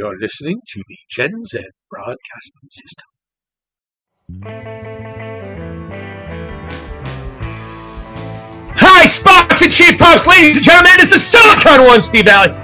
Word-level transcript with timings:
You're 0.00 0.18
listening 0.18 0.56
to 0.66 0.82
the 0.88 0.96
Gen 1.10 1.44
Z 1.44 1.60
Broadcasting 1.90 2.68
System. 2.70 3.06
High, 8.74 9.04
spots 9.04 9.60
and 9.60 9.70
cheap 9.70 9.98
pops, 9.98 10.26
ladies 10.26 10.56
and 10.56 10.64
gentlemen. 10.64 10.92
It's 10.94 11.10
the 11.10 11.18
Silicon 11.18 11.84
One, 11.84 12.00
Steve 12.00 12.24
Valli. 12.24 12.54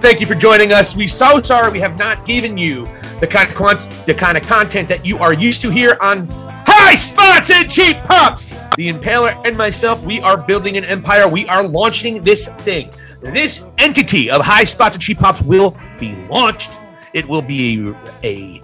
Thank 0.00 0.20
you 0.20 0.26
for 0.26 0.34
joining 0.34 0.72
us. 0.72 0.96
We 0.96 1.06
so 1.06 1.40
sorry 1.40 1.70
we 1.70 1.78
have 1.78 1.96
not 1.96 2.26
given 2.26 2.58
you 2.58 2.86
the 3.20 3.28
kind 3.28 3.48
of 3.48 3.54
con- 3.54 3.78
the 4.06 4.14
kind 4.14 4.36
of 4.36 4.42
content 4.42 4.88
that 4.88 5.06
you 5.06 5.18
are 5.18 5.32
used 5.32 5.62
to 5.62 5.70
here 5.70 5.96
on 6.00 6.26
High 6.66 6.96
Spots 6.96 7.52
and 7.52 7.70
Cheap 7.70 7.96
Pops. 7.98 8.46
The 8.76 8.92
Impaler 8.92 9.40
and 9.46 9.56
myself, 9.56 10.02
we 10.02 10.20
are 10.20 10.36
building 10.36 10.76
an 10.76 10.84
empire. 10.84 11.28
We 11.28 11.46
are 11.46 11.62
launching 11.62 12.24
this 12.24 12.48
thing. 12.64 12.90
This 13.20 13.62
entity 13.78 14.30
of 14.30 14.40
High 14.40 14.64
Spots 14.64 14.96
and 14.96 15.02
Cheap 15.02 15.18
Pops 15.18 15.42
will 15.42 15.76
be 15.98 16.14
launched. 16.28 16.78
It 17.12 17.28
will 17.28 17.42
be 17.42 17.92
a, 18.24 18.62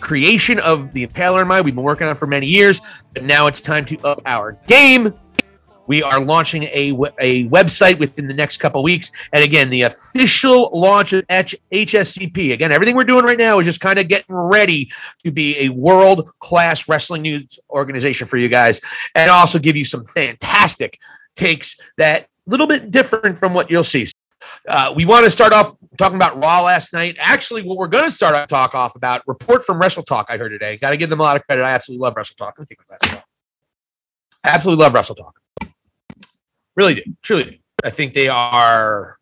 creation 0.00 0.58
of 0.60 0.92
the 0.92 1.06
Impaler 1.06 1.48
I. 1.50 1.60
We've 1.60 1.74
been 1.74 1.84
working 1.84 2.06
on 2.08 2.16
for 2.16 2.26
many 2.26 2.46
years, 2.46 2.80
but 3.14 3.22
now 3.22 3.46
it's 3.46 3.60
time 3.60 3.84
to 3.84 3.98
up 4.00 4.20
our 4.24 4.52
game. 4.66 5.14
We 5.86 6.02
are 6.02 6.20
launching 6.20 6.64
a, 6.64 6.94
a 7.18 7.48
website 7.48 7.98
within 7.98 8.28
the 8.28 8.34
next 8.34 8.58
couple 8.58 8.82
weeks. 8.82 9.10
And 9.32 9.42
again, 9.42 9.70
the 9.70 9.82
official 9.82 10.70
launch 10.72 11.12
of 11.12 11.24
H- 11.28 11.56
HSCP. 11.72 12.52
Again, 12.52 12.72
everything 12.72 12.96
we're 12.96 13.04
doing 13.04 13.24
right 13.24 13.38
now 13.38 13.58
is 13.58 13.66
just 13.66 13.80
kind 13.80 13.98
of 13.98 14.08
getting 14.08 14.34
ready 14.34 14.90
to 15.24 15.32
be 15.32 15.58
a 15.58 15.68
world 15.68 16.30
class 16.38 16.88
wrestling 16.88 17.22
news 17.22 17.58
organization 17.68 18.26
for 18.26 18.36
you 18.36 18.48
guys 18.48 18.80
and 19.14 19.30
also 19.30 19.58
give 19.58 19.76
you 19.76 19.84
some 19.84 20.06
fantastic 20.06 20.98
takes 21.34 21.76
that 21.98 22.29
little 22.50 22.66
bit 22.66 22.90
different 22.90 23.38
from 23.38 23.54
what 23.54 23.70
you'll 23.70 23.84
see. 23.84 24.08
Uh, 24.68 24.92
we 24.94 25.04
want 25.04 25.24
to 25.24 25.30
start 25.30 25.52
off 25.52 25.74
talking 25.96 26.16
about 26.16 26.42
Raw 26.42 26.62
last 26.62 26.92
night. 26.92 27.16
Actually, 27.18 27.62
what 27.62 27.76
we're 27.76 27.88
going 27.88 28.04
to 28.04 28.10
start 28.10 28.34
off 28.34 28.48
talk 28.48 28.74
off 28.74 28.96
about 28.96 29.22
report 29.26 29.64
from 29.64 29.80
Wrestle 29.80 30.02
Talk. 30.02 30.26
I 30.28 30.36
heard 30.36 30.50
today. 30.50 30.76
Got 30.76 30.90
to 30.90 30.96
give 30.96 31.10
them 31.10 31.20
a 31.20 31.22
lot 31.22 31.36
of 31.36 31.46
credit. 31.46 31.62
I 31.62 31.70
absolutely 31.70 32.02
love 32.02 32.14
Wrestle 32.16 32.36
Talk. 32.36 32.54
Let 32.58 32.60
me 32.60 32.66
take 32.66 32.78
my 32.78 32.96
glasses 32.96 33.18
off. 33.18 33.24
Absolutely 34.44 34.82
love 34.82 34.94
Wrestle 34.94 35.14
Talk. 35.14 35.40
Really 36.76 36.94
do. 36.94 37.02
Truly 37.22 37.44
do. 37.44 37.56
I 37.84 37.90
think 37.90 38.14
they 38.14 38.28
are 38.28 39.16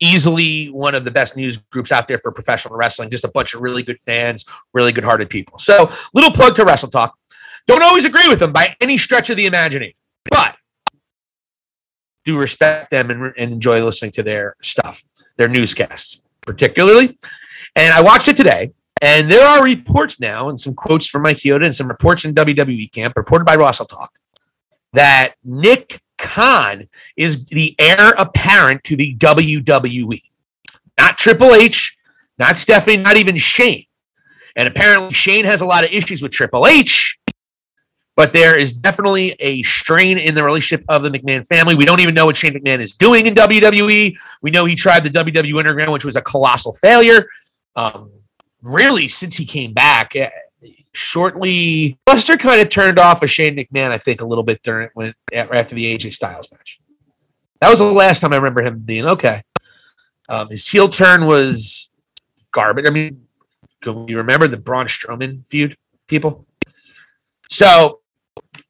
easily 0.00 0.66
one 0.66 0.94
of 0.94 1.04
the 1.04 1.10
best 1.10 1.36
news 1.36 1.56
groups 1.56 1.90
out 1.90 2.08
there 2.08 2.18
for 2.18 2.30
professional 2.30 2.76
wrestling. 2.76 3.10
Just 3.10 3.24
a 3.24 3.28
bunch 3.28 3.54
of 3.54 3.60
really 3.60 3.82
good 3.82 4.00
fans, 4.02 4.44
really 4.74 4.92
good 4.92 5.04
hearted 5.04 5.30
people. 5.30 5.58
So, 5.58 5.90
little 6.14 6.32
plug 6.32 6.54
to 6.56 6.64
Wrestle 6.64 6.90
Talk. 6.90 7.14
Don't 7.66 7.82
always 7.82 8.04
agree 8.04 8.28
with 8.28 8.38
them 8.38 8.52
by 8.52 8.76
any 8.80 8.96
stretch 8.96 9.30
of 9.30 9.36
the 9.36 9.46
imagination, 9.46 9.98
but 10.30 10.56
do 12.26 12.36
respect 12.36 12.90
them 12.90 13.10
and, 13.10 13.32
and 13.38 13.52
enjoy 13.52 13.82
listening 13.82 14.10
to 14.12 14.22
their 14.22 14.56
stuff, 14.60 15.02
their 15.36 15.48
newscasts, 15.48 16.20
particularly. 16.42 17.18
And 17.74 17.94
I 17.94 18.02
watched 18.02 18.28
it 18.28 18.36
today, 18.36 18.72
and 19.00 19.30
there 19.30 19.46
are 19.46 19.62
reports 19.62 20.20
now 20.20 20.48
and 20.48 20.60
some 20.60 20.74
quotes 20.74 21.08
from 21.08 21.22
Mike 21.22 21.38
Chioda 21.38 21.64
and 21.64 21.74
some 21.74 21.88
reports 21.88 22.24
in 22.24 22.34
WWE 22.34 22.92
camp 22.92 23.14
reported 23.16 23.44
by 23.44 23.54
Wrestle 23.54 23.86
Talk 23.86 24.12
that 24.92 25.34
Nick 25.44 26.02
Khan 26.18 26.88
is 27.16 27.46
the 27.46 27.74
heir 27.78 28.10
apparent 28.18 28.82
to 28.84 28.96
the 28.96 29.14
WWE. 29.16 30.20
Not 30.98 31.18
Triple 31.18 31.54
H, 31.54 31.96
not 32.38 32.58
Stephanie, 32.58 32.96
not 32.96 33.16
even 33.16 33.36
Shane. 33.36 33.84
And 34.56 34.66
apparently 34.66 35.12
Shane 35.12 35.44
has 35.44 35.60
a 35.60 35.66
lot 35.66 35.84
of 35.84 35.92
issues 35.92 36.22
with 36.22 36.32
Triple 36.32 36.66
H, 36.66 37.18
but 38.16 38.32
there 38.32 38.58
is 38.58 38.72
definitely 38.72 39.36
a 39.40 39.62
strain 39.62 40.18
in 40.18 40.34
the 40.34 40.42
relationship 40.42 40.84
of 40.88 41.02
the 41.02 41.10
McMahon 41.10 41.46
family. 41.46 41.74
We 41.74 41.84
don't 41.84 42.00
even 42.00 42.14
know 42.14 42.24
what 42.24 42.36
Shane 42.36 42.54
McMahon 42.54 42.80
is 42.80 42.94
doing 42.94 43.26
in 43.26 43.34
WWE. 43.34 44.16
We 44.40 44.50
know 44.50 44.64
he 44.64 44.74
tried 44.74 45.04
the 45.04 45.10
WWE 45.10 45.58
Underground, 45.58 45.92
which 45.92 46.04
was 46.04 46.16
a 46.16 46.22
colossal 46.22 46.72
failure. 46.72 47.28
Um, 47.76 48.10
really, 48.62 49.06
since 49.08 49.36
he 49.36 49.44
came 49.44 49.74
back, 49.74 50.16
eh, 50.16 50.30
shortly, 50.92 51.98
Buster 52.06 52.38
kind 52.38 52.60
of 52.60 52.70
turned 52.70 52.98
off 52.98 53.22
of 53.22 53.30
Shane 53.30 53.54
McMahon, 53.54 53.90
I 53.90 53.98
think, 53.98 54.22
a 54.22 54.26
little 54.26 54.44
bit 54.44 54.62
during 54.62 54.88
when 54.94 55.14
after 55.32 55.74
the 55.74 55.96
AJ 55.96 56.14
Styles 56.14 56.50
match. 56.50 56.80
That 57.60 57.68
was 57.68 57.80
the 57.80 57.84
last 57.84 58.20
time 58.20 58.32
I 58.32 58.36
remember 58.36 58.62
him 58.62 58.78
being 58.78 59.06
okay. 59.06 59.42
Um, 60.28 60.48
his 60.48 60.66
heel 60.66 60.88
turn 60.88 61.26
was 61.26 61.90
garbage. 62.50 62.86
I 62.88 62.90
mean, 62.90 63.26
can 63.82 64.08
you 64.08 64.16
remember 64.16 64.48
the 64.48 64.56
Braun 64.56 64.86
Strowman 64.86 65.46
feud, 65.46 65.76
people? 66.08 66.46
So 67.48 68.00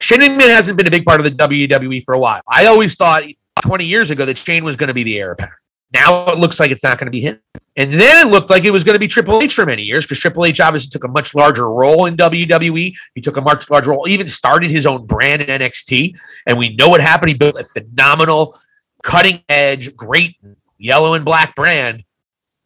Shane 0.01 0.39
hasn't 0.41 0.77
been 0.77 0.87
a 0.87 0.91
big 0.91 1.05
part 1.05 1.21
of 1.21 1.25
the 1.25 1.31
WWE 1.31 2.05
for 2.05 2.15
a 2.15 2.19
while. 2.19 2.43
I 2.47 2.67
always 2.67 2.95
thought 2.97 3.23
20 3.63 3.85
years 3.85 4.11
ago 4.11 4.25
that 4.25 4.39
Shane 4.39 4.65
was 4.65 4.77
going 4.77 4.89
to 4.89 4.95
be 4.95 5.03
the 5.03 5.19
heir 5.19 5.33
apparent. 5.33 5.55
Now 5.93 6.29
it 6.29 6.39
looks 6.39 6.59
like 6.61 6.71
it's 6.71 6.83
not 6.83 6.99
going 6.99 7.07
to 7.07 7.11
be 7.11 7.21
him. 7.21 7.41
And 7.77 7.93
then 7.93 8.27
it 8.27 8.31
looked 8.31 8.51
like 8.51 8.65
it 8.65 8.71
was 8.71 8.85
going 8.85 8.95
to 8.95 8.99
be 9.01 9.07
Triple 9.07 9.43
H 9.43 9.55
for 9.55 9.65
many 9.65 9.83
years 9.83 10.05
because 10.05 10.19
Triple 10.19 10.45
H 10.45 10.61
obviously 10.61 10.91
took 10.91 11.05
a 11.05 11.09
much 11.09 11.35
larger 11.35 11.69
role 11.71 12.07
in 12.07 12.17
WWE. 12.17 12.95
He 13.15 13.21
took 13.21 13.37
a 13.37 13.41
much 13.41 13.71
larger 13.71 13.91
role, 13.91 14.09
even 14.09 14.29
started 14.29 14.71
his 14.71 14.87
own 14.87 15.07
brand 15.07 15.43
in 15.43 15.61
NXT. 15.61 16.17
And 16.47 16.59
we 16.59 16.75
know 16.75 16.89
what 16.89 17.01
happened. 17.01 17.29
He 17.29 17.35
built 17.35 17.57
a 17.57 17.65
phenomenal, 17.65 18.59
cutting 19.03 19.43
edge, 19.49 19.95
great 19.95 20.37
yellow 20.79 21.15
and 21.15 21.25
black 21.25 21.55
brand. 21.55 22.03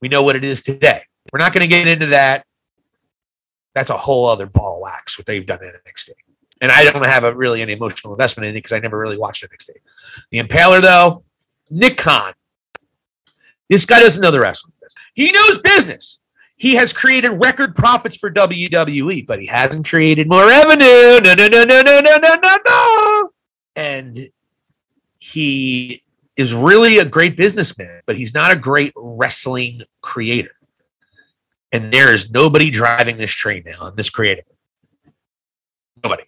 We 0.00 0.08
know 0.08 0.22
what 0.22 0.36
it 0.36 0.44
is 0.44 0.62
today. 0.62 1.02
We're 1.32 1.38
not 1.38 1.52
going 1.52 1.62
to 1.62 1.68
get 1.68 1.86
into 1.86 2.06
that. 2.06 2.44
That's 3.74 3.90
a 3.90 3.96
whole 3.96 4.26
other 4.26 4.46
ball 4.46 4.80
wax 4.80 5.18
what 5.18 5.26
they've 5.26 5.44
done 5.44 5.62
in 5.62 5.70
NXT. 5.70 6.10
And 6.60 6.70
I 6.70 6.84
don't 6.84 7.04
have 7.04 7.24
a 7.24 7.34
really 7.34 7.62
any 7.62 7.72
emotional 7.72 8.12
investment 8.12 8.46
in 8.46 8.50
it 8.50 8.58
because 8.58 8.72
I 8.72 8.80
never 8.80 8.98
really 8.98 9.16
watched 9.16 9.44
NXT. 9.44 9.70
The 10.30 10.42
Impaler, 10.42 10.82
though, 10.82 11.24
Nick 11.70 11.96
Khan. 11.96 12.34
This 13.68 13.86
guy 13.86 14.00
doesn't 14.00 14.20
know 14.20 14.30
the 14.30 14.40
wrestling. 14.40 14.74
He 15.14 15.32
knows 15.32 15.58
business. 15.58 16.20
He 16.56 16.74
has 16.74 16.92
created 16.92 17.30
record 17.30 17.74
profits 17.74 18.16
for 18.16 18.30
WWE, 18.30 19.26
but 19.26 19.40
he 19.40 19.46
hasn't 19.46 19.88
created 19.88 20.28
more 20.28 20.46
revenue. 20.46 21.20
No, 21.22 21.34
no, 21.34 21.48
no, 21.48 21.64
no, 21.64 21.82
no, 21.82 22.00
no, 22.00 22.16
no, 22.18 22.34
no, 22.42 22.58
no. 22.66 23.30
And 23.76 24.28
he 25.18 26.02
is 26.36 26.52
really 26.52 26.98
a 26.98 27.04
great 27.04 27.36
businessman, 27.36 28.02
but 28.06 28.16
he's 28.16 28.34
not 28.34 28.50
a 28.50 28.56
great 28.56 28.92
wrestling 28.96 29.82
creator. 30.00 30.54
And 31.72 31.92
there 31.92 32.12
is 32.12 32.30
nobody 32.30 32.70
driving 32.70 33.16
this 33.16 33.32
train 33.32 33.62
now 33.64 33.80
on 33.80 33.94
this 33.94 34.10
creative. 34.10 34.44
Nobody. 36.02 36.24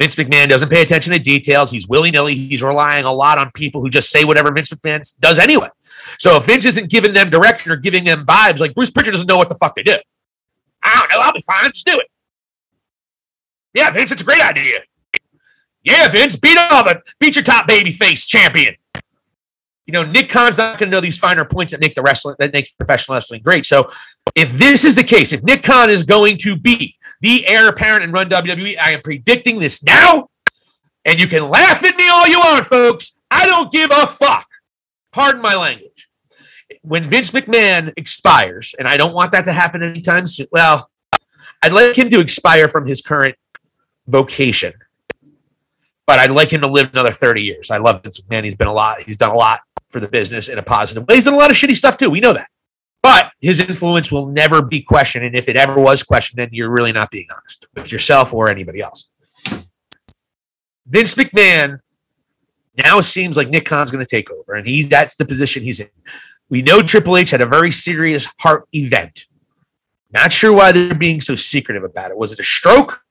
Vince 0.00 0.14
McMahon 0.16 0.48
doesn't 0.48 0.68
pay 0.68 0.82
attention 0.82 1.12
to 1.12 1.18
details. 1.18 1.70
He's 1.70 1.88
willy 1.88 2.10
nilly. 2.10 2.34
He's 2.34 2.62
relying 2.62 3.04
a 3.04 3.12
lot 3.12 3.38
on 3.38 3.50
people 3.52 3.80
who 3.80 3.88
just 3.88 4.10
say 4.10 4.24
whatever 4.24 4.52
Vince 4.52 4.70
McMahon 4.70 5.18
does 5.20 5.38
anyway. 5.38 5.68
So 6.18 6.36
if 6.36 6.44
Vince 6.44 6.66
isn't 6.66 6.90
giving 6.90 7.14
them 7.14 7.30
direction 7.30 7.72
or 7.72 7.76
giving 7.76 8.04
them 8.04 8.26
vibes, 8.26 8.58
like 8.58 8.74
Bruce 8.74 8.90
Pritchard 8.90 9.14
doesn't 9.14 9.26
know 9.26 9.38
what 9.38 9.48
the 9.48 9.54
fuck 9.54 9.74
they 9.74 9.82
do. 9.82 9.96
I 10.82 10.94
don't 11.00 11.10
know. 11.10 11.24
I'll 11.24 11.32
be 11.32 11.42
fine. 11.42 11.70
Just 11.72 11.86
do 11.86 11.98
it. 11.98 12.06
Yeah, 13.74 13.90
Vince, 13.90 14.12
it's 14.12 14.22
a 14.22 14.24
great 14.24 14.42
idea. 14.42 14.80
Yeah, 15.82 16.08
Vince, 16.08 16.36
beat 16.36 16.58
all 16.58 16.84
the 16.84 17.00
beat 17.20 17.36
your 17.36 17.44
top 17.44 17.68
baby 17.68 17.92
face 17.92 18.26
champion. 18.26 18.74
You 19.86 19.92
know, 19.92 20.02
Nick 20.02 20.28
Khan's 20.28 20.58
not 20.58 20.78
going 20.78 20.90
to 20.90 20.96
know 20.96 21.00
these 21.00 21.18
finer 21.18 21.44
points 21.44 21.70
that 21.70 21.80
make 21.80 21.94
the 21.94 22.02
wrestling 22.02 22.34
that 22.38 22.52
makes 22.52 22.70
professional 22.70 23.14
wrestling 23.14 23.42
great. 23.42 23.64
So, 23.66 23.88
if 24.34 24.52
this 24.58 24.84
is 24.84 24.96
the 24.96 25.04
case, 25.04 25.32
if 25.32 25.42
Nick 25.44 25.62
Khan 25.62 25.90
is 25.90 26.02
going 26.02 26.38
to 26.38 26.56
be 26.56 26.96
the 27.20 27.46
heir 27.46 27.68
apparent 27.68 28.04
and 28.04 28.12
run 28.12 28.28
WWE, 28.28 28.76
I 28.80 28.92
am 28.92 29.02
predicting 29.02 29.58
this 29.58 29.82
now. 29.82 30.28
And 31.04 31.20
you 31.20 31.28
can 31.28 31.48
laugh 31.48 31.84
at 31.84 31.96
me 31.96 32.08
all 32.08 32.26
you 32.26 32.38
want, 32.38 32.66
folks. 32.66 33.18
I 33.30 33.46
don't 33.46 33.70
give 33.72 33.90
a 33.90 34.06
fuck. 34.06 34.46
Pardon 35.12 35.40
my 35.40 35.54
language. 35.54 36.08
When 36.82 37.08
Vince 37.08 37.30
McMahon 37.30 37.92
expires, 37.96 38.74
and 38.78 38.88
I 38.88 38.96
don't 38.96 39.14
want 39.14 39.32
that 39.32 39.44
to 39.44 39.52
happen 39.52 39.82
anytime 39.82 40.26
soon. 40.26 40.46
Well, 40.50 40.90
I'd 41.62 41.72
like 41.72 41.96
him 41.96 42.10
to 42.10 42.20
expire 42.20 42.68
from 42.68 42.86
his 42.86 43.02
current 43.02 43.36
vocation 44.06 44.72
but 46.06 46.20
I'd 46.20 46.30
like 46.30 46.52
him 46.52 46.60
to 46.60 46.68
live 46.68 46.90
another 46.92 47.10
30 47.10 47.42
years. 47.42 47.70
I 47.70 47.78
love 47.78 48.02
Vince 48.02 48.20
McMahon. 48.20 48.44
He's 48.44 48.54
been 48.54 48.68
a 48.68 48.72
lot. 48.72 49.02
He's 49.02 49.16
done 49.16 49.30
a 49.30 49.36
lot 49.36 49.60
for 49.88 50.00
the 50.00 50.08
business 50.08 50.48
in 50.48 50.58
a 50.58 50.62
positive 50.62 51.06
way. 51.06 51.16
He's 51.16 51.24
done 51.24 51.34
a 51.34 51.38
lot 51.38 51.50
of 51.50 51.56
shitty 51.56 51.74
stuff 51.74 51.96
too. 51.96 52.10
We 52.10 52.20
know 52.20 52.32
that. 52.32 52.48
But 53.06 53.30
his 53.40 53.60
influence 53.60 54.10
will 54.10 54.26
never 54.26 54.60
be 54.60 54.82
questioned. 54.82 55.24
And 55.24 55.36
if 55.36 55.48
it 55.48 55.54
ever 55.54 55.80
was 55.80 56.02
questioned, 56.02 56.38
then 56.38 56.48
you're 56.50 56.70
really 56.70 56.90
not 56.90 57.08
being 57.12 57.28
honest 57.30 57.68
with 57.76 57.92
yourself 57.92 58.34
or 58.34 58.50
anybody 58.50 58.80
else. 58.80 59.10
Vince 60.88 61.14
McMahon 61.14 61.78
now 62.84 63.00
seems 63.00 63.36
like 63.36 63.48
Nick 63.48 63.64
Khan's 63.64 63.92
going 63.92 64.04
to 64.04 64.10
take 64.10 64.28
over, 64.32 64.54
and 64.54 64.66
he's 64.66 64.88
that's 64.88 65.14
the 65.14 65.24
position 65.24 65.62
he's 65.62 65.78
in. 65.78 65.88
We 66.48 66.62
know 66.62 66.82
Triple 66.82 67.16
H 67.16 67.30
had 67.30 67.40
a 67.40 67.46
very 67.46 67.70
serious 67.70 68.26
heart 68.40 68.66
event. 68.72 69.26
Not 70.10 70.32
sure 70.32 70.52
why 70.52 70.72
they're 70.72 70.92
being 70.92 71.20
so 71.20 71.36
secretive 71.36 71.84
about 71.84 72.10
it. 72.10 72.18
Was 72.18 72.32
it 72.32 72.40
a 72.40 72.44
stroke? 72.44 73.04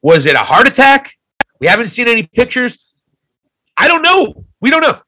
Was 0.00 0.24
it 0.24 0.36
a 0.36 0.38
heart 0.38 0.66
attack? 0.66 1.12
We 1.60 1.66
haven't 1.66 1.88
seen 1.88 2.08
any 2.08 2.22
pictures. 2.22 2.78
I 3.76 3.88
don't 3.88 4.00
know. 4.00 4.46
We 4.62 4.70
don't 4.70 4.80
know. 4.80 5.02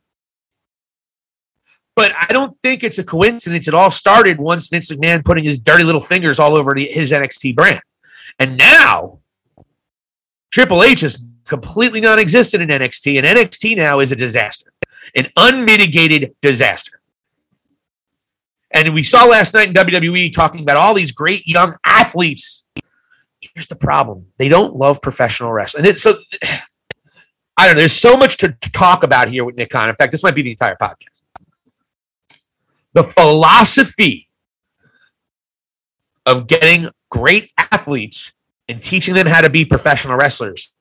But 1.97 2.13
I 2.21 2.33
don't 2.33 2.57
think 2.63 2.85
it's 2.85 2.99
a 2.99 3.05
coincidence. 3.05 3.67
It 3.67 3.75
all 3.75 3.91
started 3.91 4.39
once 4.39 4.69
Vince 4.69 4.91
McMahon 4.91 5.25
putting 5.25 5.45
his 5.45 5.59
dirty 5.59 5.83
little 5.83 6.01
fingers 6.01 6.39
all 6.39 6.55
over 6.55 6.75
the, 6.75 6.87
his 6.87 7.11
NXT 7.11 7.57
brand. 7.57 7.81
And 8.39 8.59
now 8.59 9.21
Triple 10.51 10.83
H 10.83 11.03
is 11.03 11.25
completely 11.47 12.01
non 12.01 12.19
existent 12.19 12.63
in 12.63 12.69
NXT, 12.69 13.19
and 13.19 13.27
NXT 13.27 13.77
now 13.77 14.01
is 14.01 14.13
a 14.13 14.17
disaster, 14.17 14.73
an 15.15 15.29
unmitigated 15.37 16.35
disaster. 16.43 17.01
And 18.71 18.93
we 18.93 19.03
saw 19.03 19.25
last 19.25 19.55
night 19.55 19.69
in 19.69 19.75
WWE 19.75 20.35
talking 20.35 20.61
about 20.61 20.77
all 20.77 20.93
these 20.93 21.13
great 21.13 21.47
young 21.47 21.75
athletes. 21.85 22.65
Here's 23.41 23.69
the 23.69 23.77
problem 23.77 24.27
they 24.39 24.49
don't 24.49 24.77
love 24.77 25.01
professional 25.01 25.53
wrestling. 25.53 25.87
And 25.87 25.97
so, 25.97 26.19
I 27.59 27.65
don't 27.65 27.77
know, 27.77 27.81
there's 27.81 27.93
so 27.93 28.19
much 28.19 28.37
to, 28.39 28.53
to 28.53 28.73
talk 28.73 29.03
about 29.03 29.29
here 29.29 29.45
with 29.45 29.57
Nick 29.57 29.71
Khan. 29.71 29.89
In 29.89 29.95
fact, 29.95 30.13
this 30.13 30.23
might 30.23 30.35
be 30.35 30.43
the 30.43 30.51
entire 30.51 30.77
podcast. 30.77 31.23
The 32.97 33.05
philosophy 33.05 34.27
of 36.25 36.47
getting 36.47 36.89
great 37.11 37.51
athletes 37.71 38.33
and 38.69 38.83
teaching 38.83 39.13
them 39.13 39.27
how 39.27 39.43
to 39.43 39.51
be 39.51 39.67
professional 39.67 40.17
wrestlers. 40.17 40.73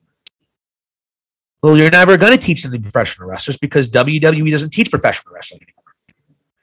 Well, 1.62 1.76
you're 1.76 1.90
never 1.90 2.16
going 2.16 2.32
to 2.32 2.42
teach 2.42 2.62
them 2.62 2.72
to 2.72 2.78
be 2.78 2.82
professional 2.82 3.28
wrestlers 3.28 3.58
because 3.58 3.90
WWE 3.90 4.50
doesn't 4.50 4.70
teach 4.70 4.90
professional 4.90 5.34
wrestling 5.34 5.60
anymore. 5.60 5.84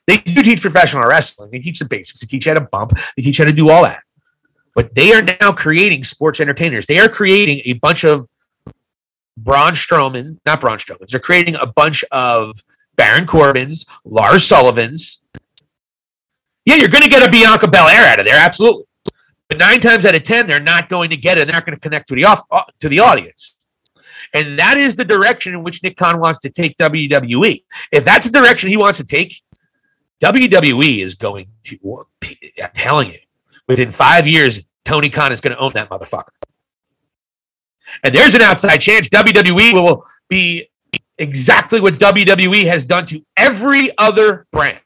They 0.08 0.18
do 0.18 0.42
teach 0.42 0.60
professional 0.60 1.04
wrestling. 1.04 1.52
They 1.52 1.60
teach 1.60 1.78
the 1.78 1.86
basics. 1.86 2.20
They 2.22 2.26
teach 2.26 2.48
you 2.48 2.54
how 2.54 2.60
to 2.60 2.66
bump. 2.66 2.98
They 3.16 3.22
teach 3.22 3.38
you 3.38 3.46
how 3.46 3.52
to 3.52 3.56
do 3.56 3.70
all 3.70 3.84
that. 3.84 4.02
But 4.74 4.96
they 4.96 5.14
are 5.14 5.22
now 5.22 5.52
creating 5.52 6.04
sports 6.04 6.40
entertainers. 6.40 6.88
They 6.88 6.98
are 6.98 7.10
creating 7.10 7.62
a 7.66 7.74
bunch 7.74 8.04
of 8.04 8.28
Braun 9.38 9.74
Strowman, 9.74 10.40
not 10.48 10.62
Braun 10.62 10.80
Strowman. 10.80 11.08
They're 11.08 11.20
creating 11.20 11.56
a 11.56 11.68
bunch 11.68 12.04
of 12.12 12.56
Baron 12.96 13.28
Corbins, 13.28 13.86
Lars 14.04 14.48
Sullivans. 14.48 15.20
Yeah, 16.66 16.76
you're 16.76 16.90
going 16.90 17.04
to 17.04 17.10
get 17.10 17.28
a 17.28 17.32
Bianca 17.32 17.68
Belair 17.68 18.06
out 18.06 18.20
of 18.20 18.26
there, 18.26 18.40
absolutely. 18.40 18.86
But 19.50 19.58
nine 19.58 19.82
times 19.82 20.06
out 20.06 20.16
of 20.16 20.24
ten, 20.24 20.48
they're 20.48 20.62
not 20.62 20.90
going 20.90 21.10
to 21.10 21.18
get 21.18 21.38
it. 21.38 21.48
They're 21.48 21.56
not 21.56 21.66
going 21.66 21.78
to 21.78 21.82
connect 21.82 22.08
to 22.10 22.16
the 22.16 22.26
off, 22.26 22.44
uh, 22.52 22.64
to 22.80 22.90
the 22.90 23.00
audience. 23.00 23.56
And 24.34 24.58
that 24.58 24.78
is 24.78 24.96
the 24.96 25.06
direction 25.06 25.54
in 25.54 25.64
which 25.64 25.84
Nick 25.84 25.98
Khan 25.98 26.20
wants 26.20 26.40
to 26.40 26.50
take 26.50 26.78
WWE. 26.78 27.64
If 27.92 28.04
that's 28.04 28.26
the 28.26 28.32
direction 28.32 28.70
he 28.70 28.78
wants 28.78 28.98
to 28.98 29.04
take, 29.04 29.36
WWE 30.24 31.04
is 31.04 31.16
going 31.16 31.48
to, 31.66 32.06
I'm 32.62 32.72
telling 32.74 33.12
you, 33.12 33.20
within 33.68 33.92
five 33.92 34.26
years, 34.26 34.66
Tony 34.86 35.10
Khan 35.10 35.32
is 35.32 35.42
going 35.42 35.56
to 35.56 35.62
own 35.62 35.74
that 35.74 35.90
motherfucker. 35.90 36.30
And 38.04 38.16
there's 38.16 38.34
an 38.34 38.42
outside 38.42 38.78
chance 38.78 39.10
WWE 39.10 39.74
will 39.74 40.06
be 40.30 40.70
exactly 41.18 41.80
what 41.80 42.00
WWE 42.00 42.66
has 42.66 42.84
done 42.84 43.06
to 43.08 43.24
every 43.38 43.96
other 43.98 44.48
brand. 44.52 44.80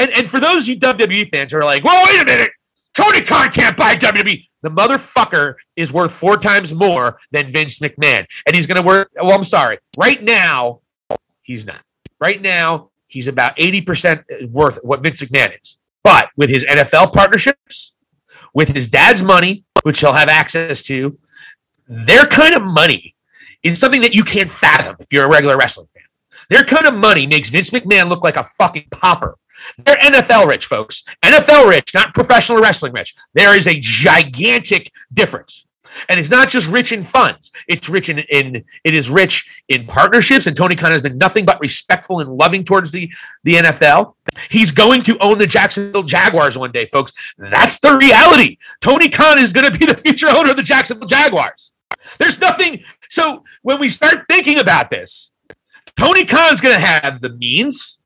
And, 0.00 0.10
and 0.12 0.30
for 0.30 0.40
those 0.40 0.66
you 0.66 0.80
WWE 0.80 1.28
fans 1.30 1.52
who 1.52 1.58
are 1.58 1.64
like, 1.64 1.84
well, 1.84 2.02
wait 2.06 2.22
a 2.22 2.24
minute, 2.24 2.50
Tony 2.94 3.20
Khan 3.20 3.50
can't 3.50 3.76
buy 3.76 3.94
WWE. 3.96 4.46
The 4.62 4.70
motherfucker 4.70 5.56
is 5.76 5.92
worth 5.92 6.12
four 6.12 6.38
times 6.38 6.72
more 6.72 7.18
than 7.32 7.52
Vince 7.52 7.80
McMahon. 7.80 8.24
And 8.46 8.56
he's 8.56 8.66
going 8.66 8.80
to 8.80 8.86
work. 8.86 9.10
Well, 9.14 9.32
I'm 9.32 9.44
sorry. 9.44 9.78
Right 9.98 10.22
now, 10.22 10.80
he's 11.42 11.66
not. 11.66 11.82
Right 12.18 12.40
now, 12.40 12.90
he's 13.08 13.26
about 13.26 13.56
80% 13.58 14.50
worth 14.50 14.78
what 14.82 15.02
Vince 15.02 15.20
McMahon 15.20 15.52
is. 15.60 15.76
But 16.02 16.30
with 16.34 16.48
his 16.48 16.64
NFL 16.64 17.12
partnerships, 17.12 17.94
with 18.54 18.70
his 18.70 18.88
dad's 18.88 19.22
money, 19.22 19.64
which 19.82 20.00
he'll 20.00 20.14
have 20.14 20.30
access 20.30 20.82
to, 20.84 21.18
their 21.88 22.24
kind 22.24 22.54
of 22.54 22.62
money 22.62 23.14
is 23.62 23.78
something 23.78 24.00
that 24.00 24.14
you 24.14 24.24
can't 24.24 24.50
fathom 24.50 24.96
if 24.98 25.12
you're 25.12 25.26
a 25.26 25.30
regular 25.30 25.58
wrestling 25.58 25.88
fan. 25.94 26.04
Their 26.48 26.64
kind 26.64 26.86
of 26.86 26.94
money 26.94 27.26
makes 27.26 27.50
Vince 27.50 27.68
McMahon 27.68 28.08
look 28.08 28.24
like 28.24 28.36
a 28.36 28.44
fucking 28.58 28.86
pauper. 28.90 29.36
They're 29.78 29.96
NFL 29.96 30.46
rich, 30.46 30.66
folks. 30.66 31.04
NFL 31.22 31.68
rich, 31.68 31.94
not 31.94 32.14
professional 32.14 32.60
wrestling 32.60 32.92
rich. 32.92 33.14
There 33.34 33.56
is 33.56 33.66
a 33.66 33.78
gigantic 33.80 34.90
difference. 35.12 35.64
And 36.08 36.20
it's 36.20 36.30
not 36.30 36.48
just 36.48 36.68
rich 36.68 36.92
in 36.92 37.02
funds. 37.02 37.50
It's 37.68 37.88
rich 37.88 38.08
in, 38.08 38.20
in 38.20 38.64
it 38.84 38.94
is 38.94 39.10
rich 39.10 39.64
in 39.68 39.86
partnerships. 39.86 40.46
And 40.46 40.56
Tony 40.56 40.76
Khan 40.76 40.92
has 40.92 41.02
been 41.02 41.18
nothing 41.18 41.44
but 41.44 41.60
respectful 41.60 42.20
and 42.20 42.30
loving 42.30 42.64
towards 42.64 42.92
the, 42.92 43.10
the 43.44 43.56
NFL. 43.56 44.14
He's 44.50 44.70
going 44.70 45.02
to 45.02 45.18
own 45.18 45.38
the 45.38 45.46
Jacksonville 45.46 46.02
Jaguars 46.02 46.56
one 46.56 46.72
day, 46.72 46.86
folks. 46.86 47.12
That's 47.38 47.80
the 47.80 47.96
reality. 47.96 48.58
Tony 48.80 49.08
Khan 49.08 49.38
is 49.38 49.52
going 49.52 49.70
to 49.70 49.76
be 49.76 49.86
the 49.86 49.96
future 49.96 50.28
owner 50.28 50.50
of 50.50 50.56
the 50.56 50.62
Jacksonville 50.62 51.08
Jaguars. 51.08 51.72
There's 52.18 52.40
nothing. 52.40 52.82
So 53.08 53.44
when 53.62 53.80
we 53.80 53.88
start 53.88 54.24
thinking 54.28 54.58
about 54.58 54.90
this, 54.90 55.32
Tony 55.98 56.24
Khan's 56.24 56.60
going 56.60 56.74
to 56.74 56.80
have 56.80 57.20
the 57.20 57.30
means, 57.30 57.99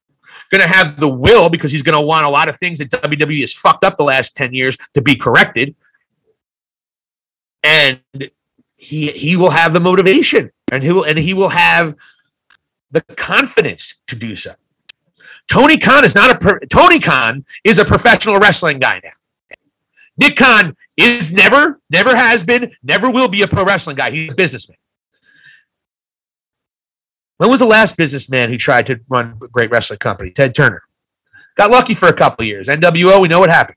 going 0.57 0.69
to 0.69 0.75
have 0.75 0.99
the 0.99 1.09
will 1.09 1.49
because 1.49 1.73
he's 1.73 1.83
going 1.83 1.97
to 1.97 2.01
want 2.01 2.27
a 2.27 2.29
lot 2.29 2.49
of 2.49 2.59
things 2.59 2.79
that 2.79 2.91
WWE 2.91 3.41
has 3.41 3.53
fucked 3.53 3.85
up 3.85 3.97
the 3.97 4.05
last 4.05 4.37
10 4.37 4.55
years 4.55 4.77
to 4.95 5.03
be 5.03 5.17
corrected. 5.17 5.75
And 7.63 8.01
he 8.77 9.11
he 9.13 9.37
will 9.37 9.51
have 9.51 9.73
the 9.73 9.81
motivation 9.81 10.51
and 10.71 10.83
he 10.83 10.93
will 10.93 11.05
and 11.05 11.19
he 11.19 11.33
will 11.33 11.49
have 11.49 11.95
the 12.91 13.01
confidence 13.17 13.95
to 14.07 14.15
do 14.15 14.37
so. 14.37 14.53
Tony 15.49 15.79
Khan 15.79 16.05
is 16.05 16.15
not 16.15 16.31
a 16.31 16.67
Tony 16.67 17.01
Khan 17.01 17.45
is 17.65 17.79
a 17.79 17.85
professional 17.85 18.39
wrestling 18.39 18.79
guy 18.79 19.01
now. 19.03 19.57
Nick 20.17 20.37
Khan 20.37 20.77
is 20.97 21.33
never, 21.33 21.81
never 21.91 22.15
has 22.15 22.45
been, 22.45 22.73
never 22.83 23.11
will 23.11 23.29
be 23.29 23.43
a 23.43 23.49
pro 23.49 23.65
wrestling 23.65 23.97
guy. 23.97 24.11
He's 24.11 24.31
a 24.31 24.35
businessman. 24.35 24.79
When 27.39 27.51
was 27.51 27.61
the 27.61 27.67
last 27.67 27.97
businessman 27.97 28.49
who 28.49 28.57
tried 28.57 28.87
to 28.87 29.01
run 29.09 29.39
a 29.43 29.49
great 29.49 29.71
wrestling 29.71 29.99
company? 29.99 30.31
Ted 30.31 30.55
Turner. 30.55 30.83
Got 31.57 31.71
lucky 31.71 31.95
for 31.95 32.09
a 32.09 32.13
couple 32.13 32.45
years. 32.45 32.69
NWO, 32.69 33.21
we 33.21 33.29
know 33.29 33.41
what 33.41 33.51
happened. 33.51 33.77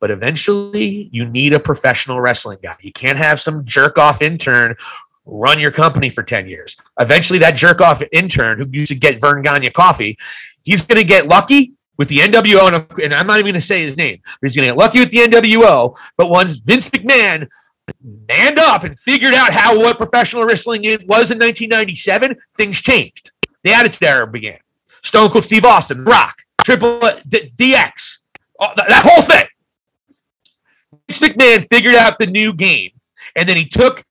But 0.00 0.10
eventually, 0.10 1.08
you 1.12 1.26
need 1.26 1.52
a 1.52 1.60
professional 1.60 2.20
wrestling 2.20 2.58
guy. 2.62 2.76
You 2.80 2.92
can't 2.92 3.18
have 3.18 3.40
some 3.40 3.64
jerk 3.64 3.98
off 3.98 4.20
intern 4.20 4.74
run 5.24 5.60
your 5.60 5.70
company 5.70 6.10
for 6.10 6.22
10 6.22 6.48
years. 6.48 6.76
Eventually, 6.98 7.38
that 7.38 7.52
jerk 7.52 7.80
off 7.80 8.02
intern 8.12 8.58
who 8.58 8.66
used 8.70 8.90
to 8.90 8.96
get 8.96 9.20
Verne 9.20 9.42
Gagne 9.42 9.70
coffee, 9.70 10.18
he's 10.64 10.84
going 10.84 11.00
to 11.00 11.06
get 11.06 11.28
lucky 11.28 11.74
with 11.98 12.08
the 12.08 12.18
NWO, 12.18 12.88
and 13.02 13.14
I'm 13.14 13.26
not 13.26 13.38
even 13.38 13.52
going 13.52 13.60
to 13.60 13.66
say 13.66 13.82
his 13.82 13.96
name, 13.96 14.20
he's 14.40 14.56
going 14.56 14.66
to 14.66 14.72
get 14.72 14.78
lucky 14.78 14.98
with 14.98 15.10
the 15.10 15.18
NWO. 15.18 15.96
But 16.16 16.30
once 16.30 16.56
Vince 16.56 16.90
McMahon 16.90 17.48
manned 18.28 18.58
up 18.58 18.84
and 18.84 18.98
figured 18.98 19.34
out 19.34 19.52
how 19.52 19.78
what 19.78 19.98
professional 19.98 20.44
wrestling 20.44 20.82
was 20.82 21.30
in 21.30 21.38
1997, 21.38 22.36
things 22.56 22.80
changed. 22.80 23.30
The 23.62 23.72
Attitude 23.72 24.02
Era 24.02 24.26
began. 24.26 24.58
Stone 25.02 25.30
Cold 25.30 25.44
Steve 25.44 25.64
Austin, 25.64 26.04
Rock, 26.04 26.38
Triple 26.64 27.04
uh, 27.04 27.20
D- 27.28 27.52
DX, 27.56 28.18
uh, 28.60 28.74
that, 28.76 28.88
that 28.88 29.04
whole 29.04 29.22
thing. 29.22 29.46
Vince 31.08 31.34
McMahon 31.34 31.66
figured 31.66 31.94
out 31.94 32.18
the 32.18 32.26
new 32.26 32.52
game, 32.52 32.90
and 33.36 33.48
then 33.48 33.56
he 33.56 33.66
took 33.66 34.04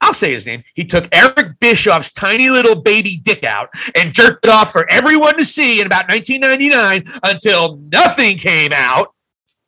I'll 0.00 0.14
say 0.14 0.32
his 0.32 0.46
name. 0.46 0.64
He 0.74 0.84
took 0.84 1.08
Eric 1.12 1.58
Bischoff's 1.58 2.10
tiny 2.10 2.48
little 2.48 2.74
baby 2.74 3.18
dick 3.18 3.44
out 3.44 3.68
and 3.94 4.14
jerked 4.14 4.46
it 4.46 4.50
off 4.50 4.72
for 4.72 4.90
everyone 4.90 5.36
to 5.36 5.44
see 5.44 5.80
in 5.80 5.86
about 5.86 6.08
1999 6.08 7.20
until 7.24 7.76
nothing 7.92 8.38
came 8.38 8.70
out. 8.72 9.14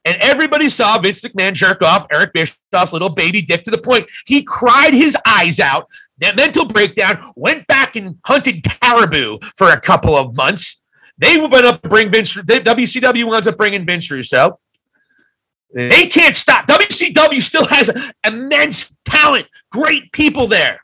And 0.05 0.17
everybody 0.21 0.69
saw 0.69 0.99
Vince 0.99 1.23
McMahon 1.23 1.53
jerk 1.53 1.83
off 1.83 2.07
Eric 2.13 2.33
Bischoff's 2.33 2.93
little 2.93 3.11
baby 3.11 3.41
dick 3.43 3.63
to 3.63 3.71
the 3.71 3.79
point 3.79 4.09
he 4.27 4.43
cried 4.43 4.93
his 4.93 5.17
eyes 5.27 5.61
out. 5.61 5.89
That 6.19 6.37
mental 6.37 6.65
breakdown 6.65 7.33
went 7.37 7.67
back 7.67 7.97
and 7.97 8.19
hunted 8.25 8.65
caribou 8.65 9.39
for 9.57 9.71
a 9.71 9.81
couple 9.81 10.17
of 10.17 10.37
months. 10.37 10.83
They 11.19 11.39
went 11.39 11.67
up 11.67 11.83
to 11.83 11.89
bring 11.89 12.11
Vince. 12.11 12.35
WCW 12.35 13.29
winds 13.29 13.47
up 13.47 13.57
bringing 13.57 13.87
Vince 13.87 14.11
Russo. 14.11 14.59
They 15.73 16.07
can't 16.07 16.37
stop. 16.37 16.67
WCW 16.67 17.43
still 17.43 17.67
has 17.67 17.91
immense 18.27 18.95
talent, 19.05 19.47
great 19.71 20.13
people 20.13 20.47
there. 20.47 20.81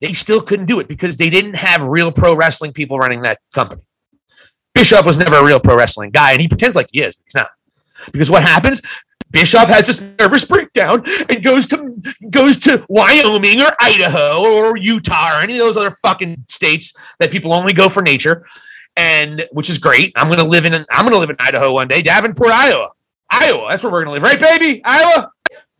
They 0.00 0.12
still 0.12 0.42
couldn't 0.42 0.66
do 0.66 0.80
it 0.80 0.88
because 0.88 1.16
they 1.16 1.30
didn't 1.30 1.54
have 1.54 1.82
real 1.82 2.12
pro 2.12 2.36
wrestling 2.36 2.72
people 2.72 2.98
running 2.98 3.22
that 3.22 3.38
company. 3.54 3.82
Bischoff 4.74 5.06
was 5.06 5.16
never 5.16 5.36
a 5.36 5.44
real 5.44 5.58
pro 5.58 5.76
wrestling 5.76 6.10
guy, 6.10 6.32
and 6.32 6.40
he 6.40 6.48
pretends 6.48 6.76
like 6.76 6.88
he 6.92 7.00
is. 7.00 7.18
He's 7.24 7.34
not. 7.34 7.48
Because 8.12 8.30
what 8.30 8.42
happens? 8.42 8.80
Bischoff 9.30 9.68
has 9.68 9.86
this 9.86 10.00
nervous 10.18 10.44
breakdown 10.44 11.02
and 11.28 11.42
goes 11.42 11.66
to 11.66 12.00
goes 12.30 12.58
to 12.60 12.86
Wyoming 12.88 13.60
or 13.60 13.72
Idaho 13.80 14.42
or 14.42 14.76
Utah 14.76 15.36
or 15.36 15.42
any 15.42 15.54
of 15.54 15.58
those 15.58 15.76
other 15.76 15.90
fucking 15.90 16.44
states 16.48 16.94
that 17.18 17.30
people 17.30 17.52
only 17.52 17.72
go 17.72 17.88
for 17.88 18.02
nature, 18.02 18.46
and 18.96 19.44
which 19.52 19.68
is 19.68 19.78
great. 19.78 20.12
I'm 20.16 20.28
gonna 20.28 20.44
live 20.44 20.64
in 20.64 20.74
I'm 20.74 21.04
gonna 21.04 21.18
live 21.18 21.30
in 21.30 21.36
Idaho 21.40 21.72
one 21.72 21.88
day, 21.88 22.02
Davenport, 22.02 22.50
Iowa. 22.50 22.90
Iowa. 23.30 23.66
That's 23.70 23.82
where 23.82 23.92
we're 23.92 24.04
to 24.04 24.12
live, 24.12 24.22
right, 24.22 24.38
baby? 24.38 24.80
Iowa. 24.84 25.30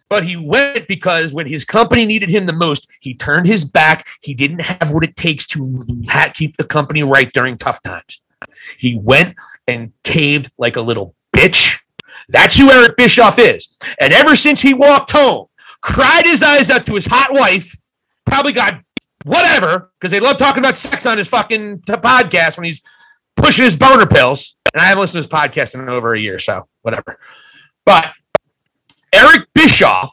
But 0.09 0.25
he 0.25 0.37
went 0.37 0.87
because 0.87 1.33
when 1.33 1.47
his 1.47 1.65
company 1.65 2.07
needed 2.07 2.31
him 2.31 2.47
the 2.47 2.53
most, 2.53 2.89
he 3.01 3.15
turned 3.15 3.47
his 3.47 3.65
back. 3.65 4.07
He 4.21 4.35
didn't 4.35 4.61
have 4.61 4.91
what 4.91 5.03
it 5.03 5.17
takes 5.17 5.47
to 5.49 5.85
keep 6.35 6.57
the 6.57 6.65
company 6.65 7.03
right 7.03 7.33
during 7.33 7.59
tough 7.59 7.83
times. 7.83 8.21
He 8.79 8.97
went 8.97 9.35
and 9.67 9.93
caved 10.05 10.53
like 10.59 10.77
a 10.77 10.81
little 10.81 11.15
bitch. 11.35 11.81
That's 12.29 12.57
who 12.57 12.71
Eric 12.71 12.97
Bischoff 12.97 13.39
is. 13.39 13.77
And 14.01 14.13
ever 14.13 14.37
since 14.37 14.61
he 14.61 14.75
walked 14.75 15.13
home, 15.13 15.47
cried 15.81 16.25
his 16.25 16.43
eyes 16.43 16.71
out 16.71 16.87
to 16.87 16.95
his 16.95 17.07
hot 17.07 17.33
wife, 17.33 17.77
probably 18.25 18.53
got 18.53 18.81
whatever, 19.25 19.91
because 19.99 20.11
they 20.11 20.21
love 20.21 20.37
talking 20.37 20.61
about 20.61 20.77
sex 20.77 21.07
on 21.07 21.19
his 21.19 21.29
fucking 21.29 21.81
podcast 21.81 22.57
when 22.57 22.65
he's 22.65 22.83
pushing 23.37 23.65
his 23.65 23.77
boner 23.77 24.07
pills. 24.07 24.57
And 24.73 24.81
I 24.81 24.87
haven't 24.87 25.01
listened 25.01 25.25
to 25.25 25.29
his 25.29 25.43
podcast 25.43 25.75
in 25.75 25.89
over 25.89 26.15
a 26.15 26.21
year, 26.21 26.39
so 26.39 26.69
whatever. 26.83 27.19
But 27.85 28.13
Eric 29.13 29.49
Bischoff 29.55 30.13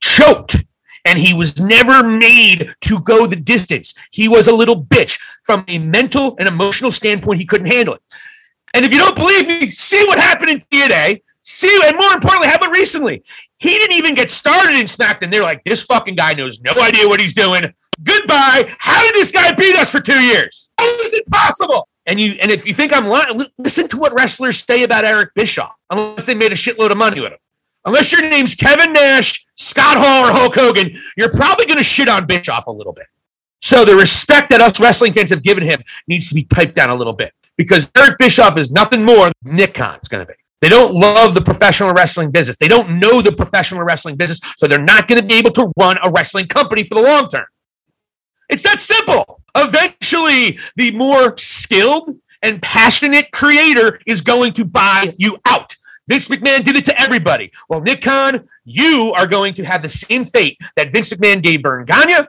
choked 0.00 0.56
and 1.04 1.18
he 1.18 1.34
was 1.34 1.58
never 1.58 2.02
made 2.02 2.74
to 2.82 3.00
go 3.00 3.26
the 3.26 3.36
distance. 3.36 3.94
He 4.10 4.28
was 4.28 4.48
a 4.48 4.54
little 4.54 4.84
bitch. 4.84 5.18
From 5.44 5.64
a 5.66 5.78
mental 5.78 6.36
and 6.38 6.46
emotional 6.46 6.92
standpoint, 6.92 7.40
he 7.40 7.46
couldn't 7.46 7.66
handle 7.66 7.94
it. 7.94 8.02
And 8.74 8.84
if 8.84 8.92
you 8.92 8.98
don't 8.98 9.16
believe 9.16 9.48
me, 9.48 9.70
see 9.70 10.04
what 10.06 10.18
happened 10.18 10.50
in 10.50 10.60
TNA. 10.70 11.22
See, 11.42 11.80
and 11.84 11.96
more 11.96 12.12
importantly, 12.12 12.48
how 12.48 12.56
about 12.56 12.70
recently? 12.70 13.22
He 13.58 13.70
didn't 13.70 13.96
even 13.96 14.14
get 14.14 14.30
started 14.30 14.76
in 14.76 14.86
SmackDown. 14.86 15.30
They're 15.30 15.42
like, 15.42 15.62
this 15.64 15.82
fucking 15.82 16.14
guy 16.14 16.34
knows 16.34 16.60
no 16.60 16.72
idea 16.80 17.08
what 17.08 17.20
he's 17.20 17.34
doing. 17.34 17.62
Goodbye. 18.02 18.74
How 18.78 19.02
did 19.02 19.14
this 19.14 19.30
guy 19.30 19.52
beat 19.52 19.76
us 19.76 19.90
for 19.90 20.00
two 20.00 20.20
years? 20.20 20.70
How 20.78 20.86
is 21.00 21.12
it 21.12 21.28
possible? 21.30 21.88
And 22.06 22.18
you, 22.18 22.32
and 22.40 22.50
if 22.50 22.66
you 22.66 22.74
think 22.74 22.92
I'm 22.92 23.06
lying, 23.06 23.40
listen 23.58 23.86
to 23.88 23.96
what 23.96 24.12
wrestlers 24.14 24.64
say 24.64 24.82
about 24.82 25.04
Eric 25.04 25.34
Bischoff, 25.34 25.74
unless 25.90 26.26
they 26.26 26.34
made 26.34 26.52
a 26.52 26.56
shitload 26.56 26.90
of 26.90 26.96
money 26.96 27.20
with 27.20 27.32
him. 27.32 27.38
Unless 27.84 28.12
your 28.12 28.22
name's 28.22 28.54
Kevin 28.54 28.92
Nash, 28.92 29.44
Scott 29.56 29.96
Hall, 29.96 30.28
or 30.28 30.32
Hulk 30.32 30.54
Hogan, 30.54 30.96
you're 31.16 31.30
probably 31.30 31.66
going 31.66 31.78
to 31.78 31.84
shit 31.84 32.08
on 32.08 32.26
Bischoff 32.26 32.66
a 32.66 32.72
little 32.72 32.92
bit. 32.92 33.06
So 33.60 33.84
the 33.84 33.94
respect 33.94 34.50
that 34.50 34.60
us 34.60 34.80
wrestling 34.80 35.14
fans 35.14 35.30
have 35.30 35.42
given 35.42 35.62
him 35.62 35.82
needs 36.06 36.28
to 36.28 36.34
be 36.34 36.44
typed 36.44 36.74
down 36.74 36.90
a 36.90 36.94
little 36.94 37.12
bit 37.12 37.32
because 37.56 37.90
Eric 37.96 38.18
Bischoff 38.18 38.56
is 38.56 38.72
nothing 38.72 39.04
more 39.04 39.30
than 39.42 39.56
Nick 39.56 39.74
Khan's 39.74 40.08
going 40.08 40.26
to 40.26 40.32
be. 40.32 40.38
They 40.62 40.68
don't 40.68 40.94
love 40.94 41.34
the 41.34 41.42
professional 41.42 41.92
wrestling 41.92 42.30
business. 42.30 42.56
They 42.56 42.68
don't 42.68 43.00
know 43.00 43.20
the 43.20 43.32
professional 43.32 43.82
wrestling 43.82 44.16
business, 44.16 44.40
so 44.56 44.68
they're 44.68 44.80
not 44.80 45.08
going 45.08 45.20
to 45.20 45.26
be 45.26 45.34
able 45.34 45.50
to 45.50 45.72
run 45.78 45.98
a 46.02 46.10
wrestling 46.10 46.46
company 46.46 46.84
for 46.84 46.94
the 46.94 47.02
long 47.02 47.28
term. 47.28 47.44
It's 48.48 48.62
that 48.62 48.80
simple. 48.80 49.42
Eventually, 49.56 50.58
the 50.76 50.92
more 50.92 51.36
skilled 51.36 52.16
and 52.42 52.62
passionate 52.62 53.32
creator 53.32 54.00
is 54.06 54.20
going 54.20 54.52
to 54.54 54.64
buy 54.64 55.14
you 55.18 55.36
out. 55.46 55.76
Vince 56.08 56.28
McMahon 56.28 56.62
did 56.62 56.76
it 56.76 56.84
to 56.84 57.00
everybody. 57.00 57.50
Well, 57.68 57.80
Nick 57.80 58.02
Khan, 58.02 58.48
you 58.64 59.12
are 59.16 59.26
going 59.26 59.54
to 59.54 59.64
have 59.64 59.82
the 59.82 59.88
same 59.88 60.24
fate 60.24 60.58
that 60.76 60.92
Vince 60.92 61.12
McMahon 61.12 61.42
gave 61.42 61.62
Verne 61.62 61.84
Gagne, 61.84 62.26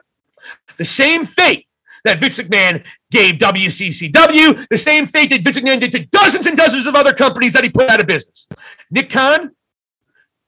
the 0.76 0.84
same 0.84 1.24
fate 1.24 1.66
that 2.04 2.18
Vince 2.18 2.38
McMahon 2.38 2.84
gave 3.10 3.36
WCCW, 3.36 4.66
the 4.68 4.78
same 4.78 5.06
fate 5.06 5.30
that 5.30 5.40
Vince 5.40 5.58
McMahon 5.58 5.80
did 5.80 5.92
to 5.92 6.06
dozens 6.06 6.46
and 6.46 6.56
dozens 6.56 6.86
of 6.86 6.94
other 6.94 7.12
companies 7.12 7.52
that 7.54 7.64
he 7.64 7.70
put 7.70 7.88
out 7.88 8.00
of 8.00 8.06
business. 8.06 8.46
Nick 8.90 9.10
Khan, 9.10 9.50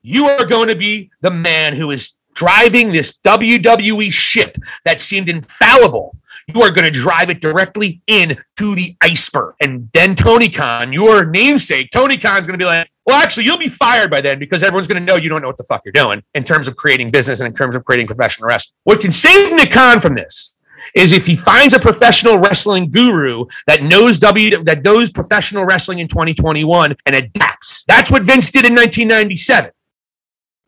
you 0.03 0.27
are 0.27 0.45
going 0.45 0.69
to 0.69 0.77
be 0.77 1.11
the 1.21 1.31
man 1.31 1.75
who 1.75 1.91
is 1.91 2.21
driving 2.35 2.93
this 2.93 3.19
WWE 3.25 4.13
ship 4.13 4.57
that 4.85 5.01
seemed 5.01 5.29
infallible. 5.29 6.17
You 6.55 6.63
are 6.63 6.71
going 6.71 6.85
to 6.85 6.91
drive 6.91 7.31
it 7.31 7.41
directly 7.41 8.03
into 8.07 8.75
the 8.77 8.95
iceberg. 9.01 9.55
And 9.61 9.91
then 9.93 10.15
Tony 10.15 10.49
Khan, 10.49 10.93
your 10.93 11.25
namesake, 11.25 11.91
Tony 11.91 12.19
Khan 12.19 12.39
is 12.41 12.47
going 12.47 12.59
to 12.59 12.63
be 12.63 12.67
like, 12.67 12.89
well, 13.05 13.21
actually, 13.21 13.45
you'll 13.45 13.59
be 13.59 13.69
fired 13.69 14.11
by 14.11 14.21
then 14.21 14.39
because 14.39 14.63
everyone's 14.63 14.89
going 14.89 15.05
to 15.05 15.13
know 15.13 15.17
you 15.17 15.29
don't 15.29 15.41
know 15.41 15.47
what 15.47 15.59
the 15.59 15.65
fuck 15.65 15.83
you're 15.85 15.93
doing 15.93 16.23
in 16.35 16.45
terms 16.45 16.69
of 16.69 16.77
creating 16.77 17.11
business 17.11 17.41
and 17.41 17.47
in 17.47 17.55
terms 17.55 17.75
of 17.75 17.85
creating 17.85 18.07
professional 18.07 18.49
wrestling. 18.49 18.75
What 18.85 19.01
can 19.01 19.13
save 19.13 19.55
Nick 19.55 19.71
Khan 19.71 20.01
from 20.01 20.15
this 20.15 20.56
is 20.95 21.12
if 21.12 21.26
he 21.26 21.37
finds 21.37 21.75
a 21.75 21.78
professional 21.78 22.38
wrestling 22.38 22.90
guru 22.90 23.45
that 23.66 23.83
knows 23.83 24.19
W 24.19 24.62
that 24.64 24.83
knows 24.83 25.11
professional 25.11 25.64
wrestling 25.64 25.99
in 25.99 26.09
2021 26.09 26.97
and 27.07 27.14
adapts. 27.14 27.85
That's 27.88 28.11
what 28.11 28.25
Vince 28.25 28.50
did 28.50 28.64
in 28.64 28.75
1997 28.75 29.71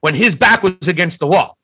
when 0.00 0.14
his 0.14 0.34
back 0.34 0.62
was 0.62 0.88
against 0.88 1.18
the 1.18 1.26
wall. 1.26 1.58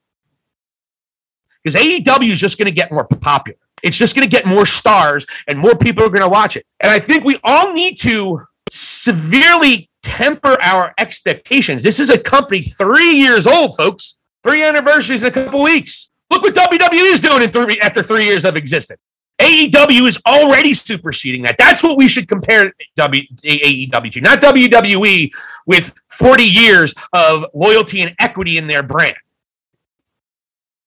Because 1.63 1.81
AEW 1.81 2.33
is 2.33 2.39
just 2.39 2.59
going 2.59 2.67
to 2.67 2.73
get 2.73 2.93
more 2.93 3.07
popular. 3.07 3.59
It's 3.83 3.97
just 3.97 4.15
going 4.15 4.29
to 4.29 4.31
get 4.31 4.47
more 4.47 4.67
stars 4.67 5.27
and 5.49 5.59
more 5.59 5.75
people 5.75 6.05
are 6.05 6.09
going 6.09 6.21
to 6.21 6.29
watch 6.29 6.57
it. 6.57 6.67
And 6.81 6.91
I 6.91 6.99
think 6.99 7.25
we 7.25 7.39
all 7.45 7.73
need 7.73 7.97
to 8.01 8.43
severely 8.71 9.91
temper 10.03 10.57
our 10.61 10.95
expectations. 10.99 11.83
This 11.83 12.01
is 12.01 12.11
a 12.11 12.19
company 12.19 12.63
three 12.63 13.13
years 13.13 13.47
old, 13.47 13.77
folks. 13.77 14.17
Three 14.43 14.63
anniversaries 14.63 15.23
in 15.23 15.29
a 15.29 15.31
couple 15.31 15.63
weeks. 15.63 16.11
Look 16.31 16.43
what 16.43 16.55
WWE 16.55 17.13
is 17.13 17.21
doing 17.21 17.43
in 17.43 17.51
three, 17.51 17.79
after 17.81 18.03
three 18.03 18.25
years 18.25 18.45
of 18.45 18.57
existence. 18.57 19.01
AEW 19.41 20.09
is 20.09 20.19
already 20.27 20.75
superseding 20.75 21.43
that. 21.43 21.57
That's 21.59 21.83
what 21.83 21.97
we 21.97 22.07
should 22.09 22.29
compare 22.29 22.73
w, 22.97 23.23
AEW 23.43 24.13
to, 24.13 24.21
not 24.21 24.41
WWE 24.41 25.33
with 25.67 25.93
40 26.09 26.43
years 26.45 26.95
of 27.13 27.45
loyalty 27.53 28.03
and 28.03 28.15
equity 28.21 28.59
in 28.59 28.67
their 28.67 28.83
brand. 28.83 29.17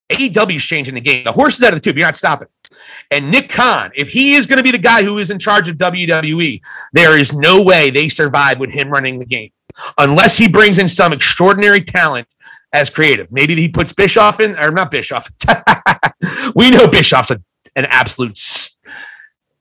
AEW 0.10 0.56
is 0.56 0.64
changing 0.64 0.96
the 0.96 1.02
game. 1.02 1.26
The 1.26 1.32
horse 1.34 1.58
is 1.58 1.64
out 1.64 1.74
of 1.74 1.80
the 1.80 1.84
tube. 1.84 1.98
You're 1.98 2.08
not 2.08 2.16
stopping. 2.16 2.48
And 3.12 3.30
Nick 3.30 3.50
Khan, 3.50 3.92
if 3.96 4.10
he 4.10 4.36
is 4.36 4.48
going 4.48 4.58
to 4.58 4.64
be 4.64 4.72
the 4.72 4.78
guy 4.78 5.04
who 5.04 5.18
is 5.18 5.30
in 5.30 5.40
charge 5.40 5.68
of 5.68 5.78
WWE, 5.78 6.62
there 6.94 7.20
is 7.20 7.34
no 7.34 7.62
way 7.62 7.90
they 7.90 8.08
survive 8.08 8.60
with 8.60 8.70
him 8.70 8.90
running 8.90 9.20
the 9.20 9.26
game 9.26 9.52
unless 9.98 10.38
he 10.38 10.48
brings 10.48 10.80
in 10.80 10.88
some 10.88 11.14
extraordinary 11.14 11.82
talent 11.82 12.28
as 12.74 12.90
creative. 12.90 13.32
Maybe 13.32 13.56
he 13.56 13.70
puts 13.70 13.94
Bischoff 13.94 14.40
in, 14.40 14.58
or 14.60 14.72
not 14.72 14.92
Bischoff. 14.92 15.32
we 16.56 16.70
know 16.70 16.88
Bischoff's 16.88 17.32
a, 17.32 17.42
an 17.76 17.86
absolute 17.86 18.38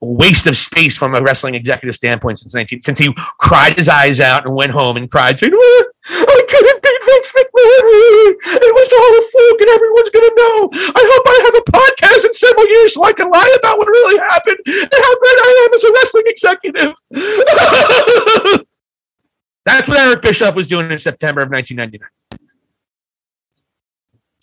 waste 0.01 0.47
of 0.47 0.57
space 0.57 0.97
from 0.97 1.15
a 1.15 1.23
wrestling 1.23 1.55
executive 1.55 1.95
standpoint 1.95 2.39
since 2.39 2.55
19 2.55 2.83
since 2.83 2.99
he 2.99 3.15
cried 3.39 3.75
his 3.77 3.89
eyes 3.89 4.21
out 4.21 4.45
and 4.45 4.55
went 4.55 4.71
home 4.71 4.97
and 4.99 5.11
cried 5.11 5.39
saying 5.39 5.53
I 5.55 6.45
couldn't 6.49 6.83
beat 6.83 7.01
Vince 7.07 7.33
McMahon 7.33 8.37
it 8.61 8.75
was 8.75 8.93
all 8.93 9.17
a 9.17 9.23
fluke 9.33 9.61
and 9.63 9.71
everyone's 9.71 10.11
gonna 10.11 10.35
know 10.37 10.69
I 10.95 11.01
hope 11.01 11.25
I 11.27 11.39
have 11.45 11.55
a 11.55 11.65
podcast 11.73 12.27
in 12.27 12.35
several 12.35 12.69
years 12.69 12.93
so 12.93 13.05
I 13.05 13.13
can 13.15 13.31
lie 13.31 13.57
about 13.59 13.79
what 13.79 13.89
really 13.89 14.19
happened 14.19 14.59
and 14.67 14.93
how 14.93 15.19
great 15.19 15.39
I 15.41 15.65
am 15.65 15.75
as 15.75 15.85
a 15.85 15.93
wrestling 15.95 16.25
executive 16.27 16.93
that's 19.65 19.89
what 19.89 19.97
Eric 19.97 20.21
Bischoff 20.21 20.55
was 20.55 20.67
doing 20.67 20.91
in 20.91 20.99
September 20.99 21.41
of 21.41 21.51
1999 21.51 22.46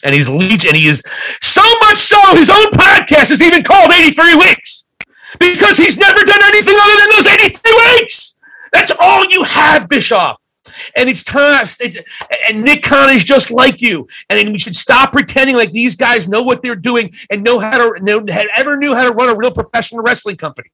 and 0.03 0.13
he's 0.13 0.29
leech, 0.29 0.65
and 0.65 0.75
he 0.75 0.88
is 0.88 1.01
so 1.41 1.63
much 1.81 1.98
so 1.98 2.17
his 2.36 2.50
own 2.50 2.72
podcast 2.72 3.31
is 3.31 3.41
even 3.41 3.63
called 3.63 3.91
83 3.91 4.36
Weeks 4.36 4.88
because 5.39 5.77
he's 5.77 5.98
never 5.98 6.24
done 6.24 6.41
anything 6.43 6.75
other 6.79 6.95
than 7.00 7.10
those 7.15 7.27
83 7.27 8.00
weeks. 8.00 8.38
That's 8.72 8.91
all 9.00 9.25
you 9.25 9.43
have, 9.43 9.88
Bischoff. 9.89 10.39
And 10.95 11.10
it's 11.10 11.24
time. 11.24 11.63
It's, 11.79 11.98
and 12.50 12.63
Nick 12.63 12.83
Khan 12.83 13.10
is 13.12 13.24
just 13.24 13.51
like 13.51 13.81
you. 13.81 14.07
And 14.29 14.51
we 14.51 14.57
should 14.57 14.75
stop 14.75 15.12
pretending 15.12 15.55
like 15.55 15.72
these 15.72 15.95
guys 15.95 16.27
know 16.27 16.41
what 16.41 16.62
they're 16.62 16.75
doing 16.75 17.12
and 17.29 17.43
know 17.43 17.60
how 17.60 17.77
to 17.77 18.03
know, 18.03 18.25
ever 18.55 18.77
knew 18.77 18.95
how 18.95 19.07
to 19.07 19.12
run 19.12 19.29
a 19.29 19.36
real 19.36 19.51
professional 19.51 20.01
wrestling 20.01 20.38
company. 20.38 20.72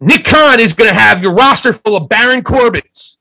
Nick 0.00 0.24
Khan 0.24 0.60
is 0.60 0.74
going 0.74 0.88
to 0.88 0.94
have 0.94 1.22
your 1.22 1.34
roster 1.34 1.72
full 1.72 1.96
of 1.96 2.08
Baron 2.08 2.42
Corbins, 2.42 3.18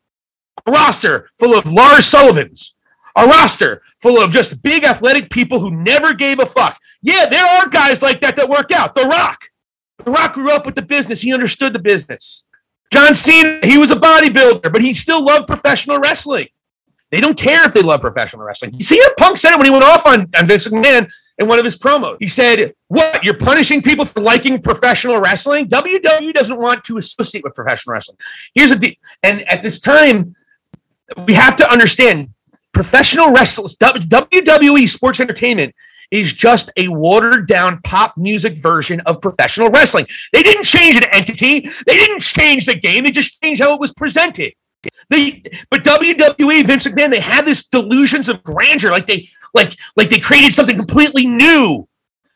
a 0.66 0.72
roster 0.72 1.30
full 1.40 1.58
of 1.58 1.66
Lars 1.72 2.06
Sullivans, 2.06 2.76
a 3.18 3.26
roster 3.26 3.82
full 4.02 4.22
of 4.22 4.32
just 4.32 4.62
big 4.62 4.84
athletic 4.84 5.30
people 5.30 5.60
who 5.60 5.72
never 5.72 6.14
gave 6.14 6.40
a 6.40 6.46
fuck. 6.46 6.80
Yeah, 7.02 7.26
there 7.26 7.46
are 7.46 7.68
guys 7.68 8.02
like 8.02 8.22
that 8.22 8.36
that 8.36 8.48
work 8.48 8.72
out. 8.72 8.96
The 8.96 9.06
Rock. 9.06 9.50
The 10.06 10.12
Rock 10.12 10.34
grew 10.34 10.52
up 10.52 10.66
with 10.66 10.76
the 10.76 10.84
business. 10.84 11.22
He 11.22 11.34
understood 11.34 11.74
the 11.74 11.80
business. 11.80 12.46
John 12.92 13.14
Cena, 13.16 13.60
he 13.64 13.78
was 13.78 13.92
a 13.92 13.96
bodybuilder, 13.96 14.72
but 14.72 14.82
he 14.82 14.94
still 14.94 15.26
loved 15.26 15.48
professional 15.48 16.00
wrestling. 16.00 16.48
They 17.12 17.20
don't 17.20 17.38
care 17.38 17.66
if 17.66 17.74
they 17.74 17.82
love 17.82 18.02
professional 18.02 18.44
wrestling. 18.44 18.72
CM 18.74 19.16
Punk 19.18 19.38
said 19.38 19.52
it 19.52 19.58
when 19.58 19.66
he 19.66 19.72
went 19.72 19.84
off 19.84 20.06
on, 20.06 20.30
on 20.38 20.46
Vince 20.46 20.68
McMahon 20.68 21.10
in 21.38 21.48
one 21.48 21.58
of 21.58 21.66
his 21.66 21.78
promos. 21.78 22.18
He 22.20 22.28
said, 22.28 22.74
What? 22.88 23.24
You're 23.24 23.38
punishing 23.38 23.82
people 23.82 24.06
for 24.06 24.20
liking 24.20 24.62
professional 24.62 25.20
wrestling? 25.20 25.68
WWE 25.68 26.34
doesn't 26.34 26.58
want 26.58 26.84
to 26.86 26.98
associate 26.98 27.44
with 27.44 27.56
professional 27.56 27.94
wrestling. 27.94 28.18
Here's 28.54 28.70
the 28.70 28.76
deal. 28.76 28.94
And 29.24 29.42
at 29.50 29.64
this 29.64 29.80
time, 29.80 30.36
we 31.26 31.34
have 31.34 31.56
to 31.58 31.72
understand 31.72 32.34
professional 32.78 33.32
wrestlers, 33.32 33.76
WWE 33.76 34.88
Sports 34.88 35.20
Entertainment 35.20 35.74
is 36.12 36.32
just 36.32 36.70
a 36.78 36.88
watered 36.90 37.48
down 37.48 37.82
pop 37.82 38.16
music 38.16 38.56
version 38.60 39.00
of 39.02 39.20
professional 39.20 39.70
wrestling. 39.70 40.06
They 40.32 40.44
didn't 40.44 40.64
change 40.64 40.96
an 40.96 41.06
entity, 41.12 41.62
they 41.62 41.96
didn't 41.98 42.22
change 42.22 42.68
the 42.68 42.76
game, 42.76 43.04
they 43.04 43.12
just 43.12 43.42
changed 43.42 43.64
how 43.64 43.74
it 43.74 43.80
was 43.80 43.94
presented. 43.96 44.54
They, 45.10 45.42
but 45.72 45.84
WWE, 45.84 46.68
Vince 46.68 46.86
McMahon, 46.86 47.10
they 47.10 47.20
have 47.20 47.46
this 47.46 47.66
delusions 47.66 48.30
of 48.30 48.44
grandeur, 48.44 48.92
like 48.92 49.08
they, 49.08 49.28
like, 49.56 49.76
like 49.96 50.12
they 50.12 50.20
created 50.20 50.54
something 50.54 50.78
completely 50.78 51.26
new. 51.26 51.88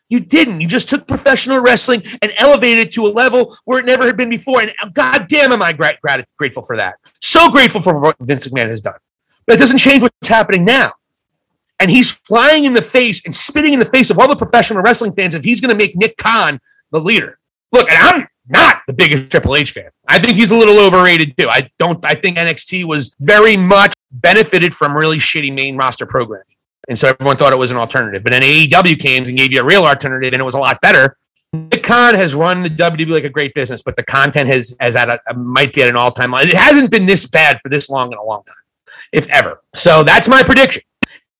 You 0.08 0.20
didn't. 0.20 0.60
You 0.60 0.66
just 0.66 0.88
took 0.88 1.06
professional 1.06 1.60
wrestling 1.60 2.02
and 2.20 2.32
elevated 2.36 2.88
it 2.88 2.90
to 2.94 3.06
a 3.06 3.08
level 3.08 3.56
where 3.64 3.78
it 3.78 3.86
never 3.86 4.06
had 4.06 4.16
been 4.16 4.28
before. 4.28 4.60
And 4.60 4.72
God 4.92 5.28
damn, 5.28 5.52
am 5.52 5.62
I 5.62 5.72
grat- 5.72 6.00
grateful 6.36 6.64
for 6.64 6.76
that. 6.76 6.96
So 7.22 7.48
grateful 7.48 7.80
for 7.80 7.98
what 8.00 8.16
Vince 8.20 8.48
McMahon 8.48 8.66
has 8.66 8.80
done. 8.80 8.98
It 9.48 9.58
doesn't 9.58 9.78
change 9.78 10.02
what's 10.02 10.28
happening 10.28 10.64
now. 10.64 10.92
And 11.80 11.90
he's 11.90 12.10
flying 12.10 12.64
in 12.64 12.74
the 12.74 12.82
face 12.82 13.24
and 13.24 13.34
spitting 13.34 13.72
in 13.72 13.80
the 13.80 13.86
face 13.86 14.10
of 14.10 14.18
all 14.18 14.28
the 14.28 14.36
professional 14.36 14.82
wrestling 14.82 15.12
fans 15.14 15.34
if 15.34 15.42
he's 15.42 15.60
going 15.60 15.70
to 15.70 15.76
make 15.76 15.96
Nick 15.96 16.16
Khan 16.16 16.60
the 16.92 17.00
leader. 17.00 17.38
Look, 17.72 17.90
and 17.90 17.98
I'm 17.98 18.28
not 18.48 18.82
the 18.86 18.92
biggest 18.92 19.30
Triple 19.30 19.56
H 19.56 19.72
fan. 19.72 19.90
I 20.06 20.18
think 20.18 20.36
he's 20.36 20.50
a 20.50 20.56
little 20.56 20.78
overrated 20.78 21.36
too. 21.36 21.48
I 21.48 21.70
don't. 21.78 22.04
I 22.04 22.14
think 22.14 22.38
NXT 22.38 22.84
was 22.84 23.16
very 23.20 23.56
much 23.56 23.94
benefited 24.12 24.74
from 24.74 24.96
really 24.96 25.18
shitty 25.18 25.52
main 25.52 25.76
roster 25.76 26.06
programming, 26.06 26.54
and 26.88 26.98
so 26.98 27.08
everyone 27.08 27.36
thought 27.36 27.52
it 27.52 27.58
was 27.58 27.70
an 27.70 27.78
alternative. 27.78 28.22
But 28.22 28.32
then 28.32 28.42
AEW 28.42 29.00
came 29.00 29.24
and 29.24 29.36
gave 29.36 29.52
you 29.52 29.60
a 29.60 29.64
real 29.64 29.84
alternative, 29.84 30.34
and 30.34 30.40
it 30.40 30.44
was 30.44 30.54
a 30.54 30.60
lot 30.60 30.80
better. 30.82 31.16
Nick 31.54 31.82
Khan 31.82 32.14
has 32.14 32.34
run 32.34 32.62
the 32.62 32.70
WWE 32.70 33.10
like 33.10 33.24
a 33.24 33.30
great 33.30 33.54
business, 33.54 33.82
but 33.82 33.96
the 33.96 34.02
content 34.02 34.48
has 34.48 34.76
has 34.80 34.96
at 34.96 35.08
a, 35.08 35.34
might 35.34 35.74
be 35.74 35.82
at 35.82 35.88
an 35.88 35.96
all 35.96 36.12
time. 36.12 36.32
It 36.34 36.54
hasn't 36.54 36.90
been 36.90 37.06
this 37.06 37.26
bad 37.26 37.60
for 37.60 37.68
this 37.68 37.88
long 37.88 38.12
in 38.12 38.18
a 38.18 38.24
long 38.24 38.42
time 38.44 38.56
if 39.12 39.28
ever. 39.28 39.62
So 39.74 40.02
that's 40.02 40.28
my 40.28 40.42
prediction. 40.42 40.82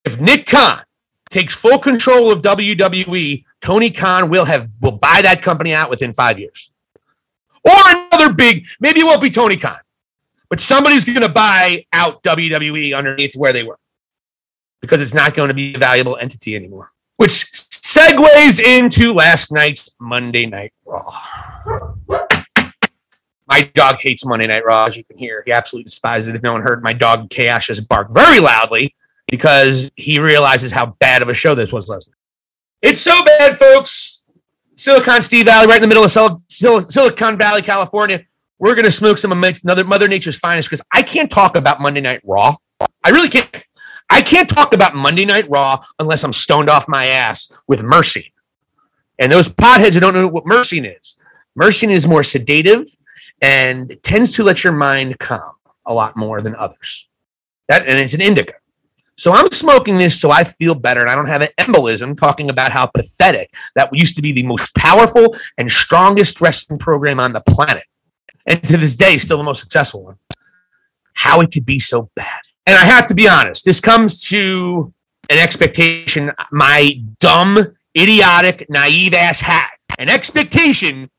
If 0.05 0.21
Nick 0.21 0.47
Khan 0.47 0.83
takes 1.31 1.55
full 1.55 1.79
control 1.79 2.31
of 2.31 2.43
WWE, 2.43 3.45
Tony 3.61 3.91
Khan 3.91 4.29
will 4.29 4.45
have 4.45 4.69
will 4.81 4.93
buy 4.93 5.21
that 5.23 5.43
company 5.43 5.73
out 5.73 5.91
within 5.91 6.13
five 6.13 6.39
years. 6.39 6.71
Or 7.65 7.73
another 7.75 8.33
big, 8.33 8.67
maybe 8.81 9.01
it 9.01 9.05
won't 9.05 9.23
be 9.23 9.31
Tony 9.31 9.57
Khan. 9.57 9.79
But 10.51 10.61
somebody's 10.61 11.05
going 11.05 11.23
to 11.23 11.29
buy 11.29 11.87
out 11.93 12.23
WWE 12.23 12.95
underneath 12.95 13.35
where 13.35 13.53
they 13.53 13.63
were 13.63 13.79
because 14.81 15.01
it's 15.01 15.15
not 15.15 15.35
going 15.35 15.49
to 15.49 15.55
be 15.55 15.75
a 15.75 15.79
valuable 15.79 16.17
entity 16.17 16.55
anymore. 16.55 16.91
Which 17.17 17.51
segues 17.53 18.61
into 18.61 19.15
last 19.15 19.53
night's 19.53 19.89
Monday 19.99 20.45
Night 20.45 20.73
Raw. 20.85 22.42
My 23.53 23.71
dog 23.75 23.99
hates 23.99 24.25
Monday 24.25 24.47
Night 24.47 24.65
Raw, 24.65 24.87
as 24.87 24.97
you 24.97 25.05
can 25.05 25.19
hear. 25.19 25.43
He 25.45 25.53
absolutely 25.53 25.85
despises 25.85 26.29
it. 26.29 26.35
If 26.35 26.43
no 26.43 26.55
one 26.55 26.63
heard, 26.63 26.83
my 26.83 26.95
dog 26.95 27.29
Chaos 27.29 27.67
just 27.67 27.87
bark 27.87 28.09
very 28.11 28.41
loudly 28.41 28.95
because 29.29 29.91
he 29.95 30.19
realizes 30.19 30.73
how 30.73 30.97
bad 31.01 31.21
of 31.21 31.29
a 31.29 31.35
show 31.35 31.55
this 31.55 31.71
was 31.71 31.87
last 31.87 32.09
night. 32.09 32.17
It's 32.81 32.99
so 32.99 33.23
bad, 33.23 33.59
folks. 33.59 34.25
Silicon 34.75 35.21
Steve 35.21 35.45
Valli, 35.45 35.67
right 35.67 35.77
in 35.77 35.83
the 35.83 35.87
middle 35.87 36.03
of 36.03 36.11
Sil- 36.11 36.41
Sil- 36.49 36.81
Silicon 36.81 37.37
Valley, 37.37 37.61
California. 37.61 38.25
We're 38.59 38.75
going 38.75 38.87
to 38.87 38.93
smoke 38.93 39.19
some 39.19 39.33
another 39.33 39.85
Mother 39.85 40.09
Nature's 40.09 40.39
finest 40.39 40.71
because 40.71 40.85
I 40.91 41.03
can't 41.03 41.31
talk 41.31 41.55
about 41.55 41.79
Monday 41.79 42.01
Night 42.01 42.23
Raw. 42.25 42.57
I 43.05 43.11
really 43.11 43.29
can't. 43.29 43.55
I 44.09 44.23
can't 44.23 44.49
talk 44.49 44.73
about 44.73 44.95
Monday 44.95 45.27
Night 45.27 45.45
Raw 45.51 45.85
unless 45.99 46.25
I'm 46.25 46.33
stoned 46.33 46.71
off 46.71 46.89
my 46.89 47.05
ass 47.05 47.53
with 47.69 47.83
Mercy. 47.83 48.33
And 49.19 49.31
those 49.31 49.51
potheads 49.51 49.93
who 49.93 50.01
don't 50.01 50.15
know 50.15 50.27
what 50.27 50.47
Mercy 50.47 50.79
is, 50.79 51.17
Mercy 51.55 51.93
is 51.93 52.09
more 52.09 52.25
sedative 52.25 52.87
and 53.43 53.99
tends 54.03 54.33
to 54.33 54.45
let 54.45 54.65
your 54.65 54.73
mind 54.73 55.19
calm 55.19 55.55
a 55.85 55.93
lot 55.93 56.17
more 56.17 56.41
than 56.41 56.55
others. 56.55 57.09
That 57.69 57.87
and 57.87 57.99
it's 57.99 58.15
an 58.15 58.23
indica. 58.23 58.55
So 59.17 59.33
I'm 59.33 59.51
smoking 59.51 59.99
this 59.99 60.19
so 60.19 60.31
I 60.31 60.45
feel 60.45 60.75
better 60.75 61.01
and 61.01 61.11
I 61.11 61.15
don't 61.15 61.29
have 61.29 61.43
an 61.43 61.49
embolism 61.59 62.19
talking 62.19 62.49
about 62.49 62.73
how 62.73 62.87
pathetic 62.87 63.53
that 63.75 63.91
used 63.93 64.17
to 64.17 64.23
be 64.23 64.33
the 64.33 64.45
most 64.45 64.75
powerful 64.75 65.37
and 65.59 65.71
strongest 65.71 66.41
wrestling 66.41 66.79
program 66.79 67.21
on 67.21 67.33
the 67.33 67.43
planet. 67.43 67.85
And 68.47 68.63
to 68.67 68.77
this 68.77 68.97
day, 68.97 69.19
still 69.19 69.37
the 69.37 69.45
most 69.45 69.61
successful 69.61 70.05
one. 70.05 70.17
How 71.15 71.41
it 71.41 71.53
could 71.53 71.67
be 71.67 71.79
so 71.79 72.11
bad. 72.15 72.41
And 72.67 72.77
I 72.77 72.85
have 72.85 73.07
to 73.09 73.15
be 73.15 73.29
honest, 73.29 73.65
this 73.65 73.81
comes 73.81 74.25
to 74.29 74.93
an 75.29 75.39
expectation 75.39 76.33
my 76.51 77.01
dumb, 77.21 77.77
idiotic, 77.97 78.69
naive 78.71 79.15
ass 79.15 79.41
had. 79.41 79.69
An 79.99 80.09
expectation 80.09 81.11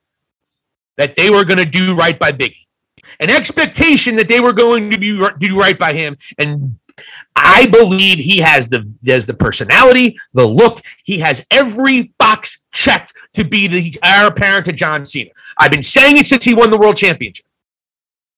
that 0.97 1.15
they 1.15 1.29
were 1.29 1.45
going 1.45 1.59
to 1.59 1.65
do 1.65 1.95
right 1.95 2.17
by 2.17 2.31
Biggie. 2.31 2.55
An 3.19 3.29
expectation 3.29 4.15
that 4.15 4.27
they 4.27 4.39
were 4.39 4.53
going 4.53 4.89
to 4.91 4.97
be 4.97 5.19
do 5.39 5.59
right 5.59 5.77
by 5.77 5.93
him 5.93 6.17
and 6.37 6.77
I 7.35 7.67
believe 7.67 8.19
he 8.19 8.37
has 8.39 8.67
the 8.67 8.87
has 9.05 9.25
the 9.25 9.33
personality, 9.33 10.17
the 10.33 10.45
look. 10.45 10.81
He 11.03 11.19
has 11.19 11.45
every 11.49 12.13
box 12.19 12.63
checked 12.71 13.13
to 13.33 13.43
be 13.43 13.67
the 13.67 13.95
heir 14.03 14.27
apparent 14.27 14.65
to 14.65 14.73
John 14.73 15.05
Cena. 15.05 15.31
I've 15.57 15.71
been 15.71 15.83
saying 15.83 16.17
it 16.17 16.27
since 16.27 16.43
he 16.43 16.53
won 16.53 16.71
the 16.71 16.77
world 16.77 16.97
championship. 16.97 17.45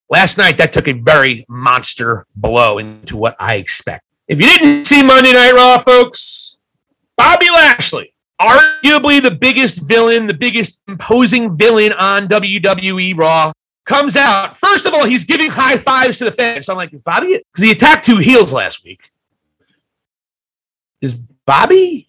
Last 0.08 0.38
night, 0.38 0.56
that 0.58 0.72
took 0.72 0.88
a 0.88 0.92
very 0.92 1.44
monster 1.48 2.26
blow 2.36 2.78
into 2.78 3.16
what 3.16 3.36
I 3.40 3.56
expect. 3.56 4.04
If 4.28 4.40
you 4.40 4.46
didn't 4.46 4.84
see 4.84 5.02
Monday 5.02 5.32
Night 5.32 5.52
Raw, 5.52 5.82
folks, 5.82 6.56
Bobby 7.16 7.50
Lashley, 7.50 8.14
arguably 8.40 9.22
the 9.22 9.36
biggest 9.38 9.82
villain, 9.88 10.26
the 10.26 10.34
biggest 10.34 10.80
imposing 10.88 11.56
villain 11.56 11.92
on 11.92 12.28
WWE 12.28 13.16
Raw, 13.16 13.52
comes 13.84 14.16
out. 14.16 14.56
First 14.56 14.84
of 14.84 14.94
all, 14.94 15.06
he's 15.06 15.24
giving 15.24 15.50
high 15.50 15.76
fives 15.76 16.18
to 16.18 16.24
the 16.24 16.32
fans. 16.32 16.66
So 16.66 16.72
I'm 16.72 16.76
like, 16.76 16.92
is 16.92 17.00
Bobby? 17.00 17.42
Because 17.52 17.64
he 17.64 17.70
attacked 17.70 18.04
two 18.04 18.18
heels 18.18 18.52
last 18.52 18.84
week. 18.84 19.12
Is 21.00 21.14
Bobby? 21.14 22.08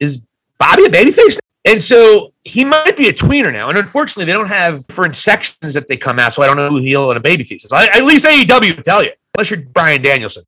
Is 0.00 0.22
Bobby 0.58 0.84
a 0.84 0.88
babyface? 0.88 1.38
And 1.64 1.80
so 1.80 2.32
he 2.44 2.64
might 2.64 2.96
be 2.96 3.08
a 3.08 3.12
tweener 3.12 3.52
now. 3.52 3.68
And 3.68 3.76
unfortunately, 3.76 4.24
they 4.24 4.32
don't 4.32 4.48
have 4.48 4.86
different 4.86 5.14
sections 5.16 5.74
that 5.74 5.86
they 5.86 5.96
come 5.96 6.18
out. 6.18 6.32
So 6.32 6.42
I 6.42 6.46
don't 6.46 6.56
know 6.56 6.70
who 6.70 6.78
heel 6.78 7.10
and 7.10 7.22
a 7.24 7.28
babyface 7.28 7.64
is. 7.64 7.72
At 7.72 8.04
least 8.04 8.24
AEW 8.24 8.76
will 8.76 8.82
tell 8.82 9.04
you, 9.04 9.10
unless 9.36 9.50
you're 9.50 9.60
Bryan 9.60 10.00
Danielson. 10.00 10.44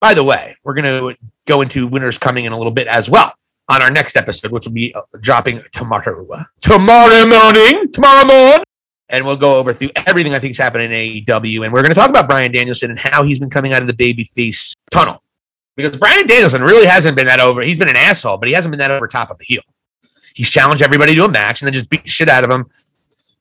By 0.00 0.14
the 0.14 0.24
way, 0.24 0.56
we're 0.64 0.74
going 0.74 0.84
to 1.14 1.16
go 1.46 1.60
into 1.60 1.86
winners 1.86 2.16
coming 2.16 2.46
in 2.46 2.52
a 2.52 2.56
little 2.56 2.72
bit 2.72 2.86
as 2.86 3.10
well 3.10 3.34
on 3.68 3.82
our 3.82 3.90
next 3.90 4.16
episode, 4.16 4.50
which 4.50 4.66
will 4.66 4.72
be 4.72 4.94
uh, 4.94 5.02
dropping 5.20 5.62
tomorrow. 5.72 6.26
Tomorrow 6.60 7.26
morning. 7.26 7.92
Tomorrow 7.92 8.26
morning 8.26 8.64
and 9.12 9.26
we'll 9.26 9.36
go 9.36 9.58
over 9.58 9.72
through 9.72 9.90
everything 10.06 10.34
I 10.34 10.38
think 10.38 10.52
is 10.52 10.58
happening 10.58 10.90
in 10.90 10.96
AEW. 11.26 11.64
And 11.64 11.72
we're 11.72 11.82
going 11.82 11.90
to 11.90 11.94
talk 11.94 12.08
about 12.08 12.26
Bryan 12.26 12.50
Danielson 12.50 12.90
and 12.90 12.98
how 12.98 13.22
he's 13.22 13.38
been 13.38 13.50
coming 13.50 13.74
out 13.74 13.82
of 13.82 13.86
the 13.86 13.94
babyface 13.94 14.72
tunnel. 14.90 15.22
Because 15.76 15.96
Bryan 15.96 16.26
Danielson 16.26 16.62
really 16.62 16.86
hasn't 16.86 17.16
been 17.16 17.26
that 17.26 17.38
over. 17.38 17.62
He's 17.62 17.78
been 17.78 17.90
an 17.90 17.96
asshole, 17.96 18.38
but 18.38 18.48
he 18.48 18.54
hasn't 18.54 18.72
been 18.72 18.80
that 18.80 18.90
over 18.90 19.06
top 19.06 19.30
of 19.30 19.38
the 19.38 19.44
heel. 19.44 19.62
He's 20.34 20.48
challenged 20.48 20.82
everybody 20.82 21.14
to 21.14 21.24
a 21.26 21.30
match 21.30 21.60
and 21.60 21.66
then 21.66 21.74
just 21.74 21.90
beat 21.90 22.04
the 22.04 22.10
shit 22.10 22.28
out 22.28 22.42
of 22.42 22.50
him 22.50 22.66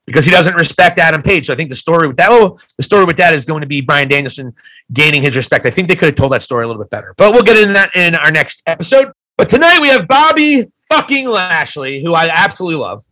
because 0.06 0.26
he 0.26 0.32
doesn't 0.32 0.56
respect 0.56 1.00
Adam 1.00 1.22
Page. 1.22 1.48
So 1.48 1.54
I 1.54 1.56
think 1.56 1.70
the 1.70 1.76
story 1.76 2.08
with 2.08 2.18
that, 2.18 2.30
oh, 2.30 2.58
the 2.76 2.84
story 2.84 3.06
with 3.06 3.18
that 3.18 3.34
is 3.34 3.46
going 3.46 3.62
to 3.62 3.68
be 3.68 3.80
Bryan 3.80 4.10
Danielson 4.10 4.54
gaining 4.92 5.22
his 5.22 5.38
respect. 5.38 5.66
I 5.66 5.70
think 5.70 5.88
they 5.88 5.96
could 5.96 6.08
have 6.08 6.16
told 6.16 6.34
that 6.34 6.42
story 6.42 6.66
a 6.66 6.68
little 6.68 6.82
bit 6.82 6.90
better, 6.90 7.14
but 7.18 7.32
we'll 7.32 7.44
get 7.44 7.58
into 7.58 7.74
that 7.74 7.96
in 7.96 8.16
our 8.16 8.32
next 8.32 8.62
episode. 8.66 9.14
But 9.42 9.50
tonight 9.50 9.80
we 9.82 9.88
have 9.88 10.08
Bobby 10.08 10.68
fucking 10.88 11.28
Lashley, 11.28 12.04
who 12.04 12.14
I 12.14 12.30
absolutely 12.32 12.80
love. 12.80 13.04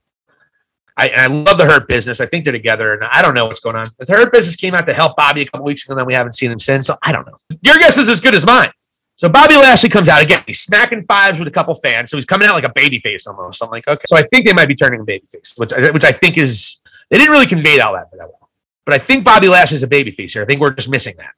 I, 0.96 1.10
I 1.10 1.26
love 1.26 1.58
the 1.58 1.66
Hurt 1.66 1.88
Business. 1.88 2.22
I 2.22 2.28
think 2.28 2.44
they're 2.44 2.54
together, 2.54 2.94
and 2.94 3.04
I 3.06 3.24
don't 3.24 3.34
know 3.34 3.48
what's 3.48 3.62
going 3.62 3.76
on. 3.76 3.88
The 3.98 4.14
Hurt 4.14 4.32
Business 4.32 4.56
came 4.56 4.76
out 4.76 4.86
to 4.86 4.94
help 4.94 5.18
Bobby 5.18 5.42
a 5.42 5.46
couple 5.46 5.66
weeks 5.66 5.84
ago, 5.84 5.94
and 5.94 6.00
then 6.00 6.06
we 6.06 6.14
haven't 6.14 6.34
seen 6.34 6.52
him 6.52 6.60
since. 6.60 6.86
So 6.86 6.96
I 7.02 7.12
don't 7.12 7.26
know. 7.26 7.36
Your 7.64 7.78
guess 7.78 7.98
is 7.98 8.10
as 8.10 8.22
good 8.22 8.36
as 8.36 8.46
mine. 8.46 8.70
So 9.16 9.28
Bobby 9.28 9.56
Lashley 9.56 9.90
comes 9.90 10.08
out 10.08 10.22
again. 10.22 10.44
He's 10.46 10.60
smacking 10.60 11.04
fives 11.08 11.40
with 11.40 11.48
a 11.48 11.52
couple 11.52 11.74
fans, 11.74 12.12
so 12.12 12.18
he's 12.18 12.26
coming 12.26 12.48
out 12.48 12.54
like 12.54 12.64
a 12.64 12.74
baby 12.76 13.00
face 13.00 13.26
almost. 13.26 13.64
I'm 13.64 13.72
like, 13.72 13.88
okay. 13.88 14.04
So 14.06 14.16
I 14.16 14.22
think 14.22 14.46
they 14.46 14.54
might 14.54 14.68
be 14.68 14.76
turning 14.76 15.02
a 15.02 15.06
baby 15.06 15.26
face, 15.26 15.56
which 15.58 15.72
which 15.72 16.04
I 16.04 16.12
think 16.12 16.38
is 16.38 16.78
they 17.10 17.18
didn't 17.18 17.32
really 17.32 17.48
convey 17.48 17.80
all 17.80 17.94
that 17.94 18.12
that 18.12 18.20
well. 18.20 18.52
But 18.86 18.94
I 18.94 19.00
think 19.00 19.26
Bobby 19.26 19.48
Lashley's 19.48 19.82
a 19.82 19.88
baby 19.88 20.12
face 20.12 20.34
here. 20.34 20.44
I 20.44 20.46
think 20.46 20.62
we're 20.62 20.74
just 20.74 20.90
missing 20.90 21.16
that. 21.18 21.34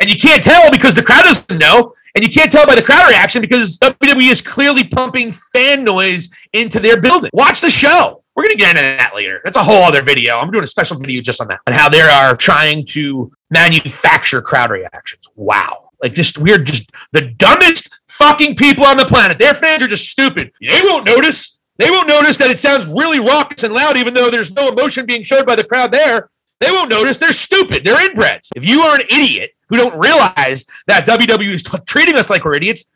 And 0.00 0.12
you 0.12 0.18
can't 0.18 0.42
tell 0.42 0.70
because 0.70 0.94
the 0.94 1.02
crowd 1.02 1.24
doesn't 1.24 1.58
know. 1.58 1.92
And 2.14 2.24
you 2.24 2.30
can't 2.30 2.50
tell 2.50 2.66
by 2.66 2.74
the 2.74 2.82
crowd 2.82 3.08
reaction 3.08 3.42
because 3.42 3.78
WWE 3.78 4.30
is 4.30 4.40
clearly 4.40 4.84
pumping 4.84 5.32
fan 5.52 5.84
noise 5.84 6.30
into 6.52 6.80
their 6.80 7.00
building. 7.00 7.30
Watch 7.32 7.60
the 7.60 7.70
show. 7.70 8.22
We're 8.34 8.44
going 8.44 8.56
to 8.56 8.58
get 8.58 8.70
into 8.70 8.82
that 8.82 9.14
later. 9.14 9.40
That's 9.44 9.56
a 9.56 9.62
whole 9.62 9.82
other 9.82 10.02
video. 10.02 10.38
I'm 10.38 10.50
doing 10.50 10.64
a 10.64 10.68
special 10.68 10.96
video 10.98 11.20
just 11.20 11.40
on 11.40 11.48
that 11.48 11.60
and 11.66 11.74
how 11.74 11.88
they 11.88 12.00
are 12.00 12.36
trying 12.36 12.86
to 12.86 13.32
manufacture 13.50 14.40
crowd 14.40 14.70
reactions. 14.70 15.26
Wow. 15.34 15.90
Like 16.02 16.14
just 16.14 16.38
we're 16.38 16.58
just 16.58 16.90
the 17.12 17.22
dumbest 17.22 17.90
fucking 18.06 18.54
people 18.56 18.84
on 18.84 18.96
the 18.96 19.04
planet. 19.04 19.38
Their 19.38 19.54
fans 19.54 19.82
are 19.82 19.88
just 19.88 20.08
stupid. 20.08 20.52
They 20.60 20.80
won't 20.82 21.06
notice. 21.06 21.60
They 21.78 21.90
won't 21.90 22.08
notice 22.08 22.36
that 22.38 22.50
it 22.50 22.58
sounds 22.58 22.86
really 22.86 23.20
raucous 23.20 23.64
and 23.64 23.74
loud, 23.74 23.96
even 23.96 24.14
though 24.14 24.30
there's 24.30 24.52
no 24.52 24.68
emotion 24.68 25.06
being 25.06 25.22
showed 25.22 25.46
by 25.46 25.56
the 25.56 25.64
crowd 25.64 25.92
there. 25.92 26.30
They 26.60 26.70
won't 26.70 26.90
notice. 26.90 27.18
They're 27.18 27.32
stupid. 27.32 27.84
They're 27.84 27.96
inbreds. 27.96 28.50
If 28.56 28.66
you 28.66 28.82
are 28.82 28.96
an 28.96 29.06
idiot 29.10 29.52
who 29.68 29.76
don't 29.76 29.98
realize 29.98 30.64
that 30.86 31.06
WWE 31.06 31.54
is 31.54 31.62
t- 31.62 31.78
treating 31.86 32.16
us 32.16 32.30
like 32.30 32.44
we're 32.44 32.54
idiots, 32.54 32.86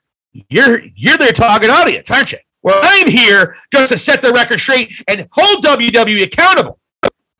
you're 0.48 0.82
you're 0.94 1.18
their 1.18 1.32
target 1.32 1.70
audience, 1.70 2.10
aren't 2.10 2.32
you? 2.32 2.38
Well, 2.62 2.80
I'm 2.82 3.08
here 3.08 3.56
just 3.72 3.92
to 3.92 3.98
set 3.98 4.22
the 4.22 4.32
record 4.32 4.60
straight 4.60 4.92
and 5.08 5.28
hold 5.32 5.64
WWE 5.64 6.22
accountable. 6.22 6.78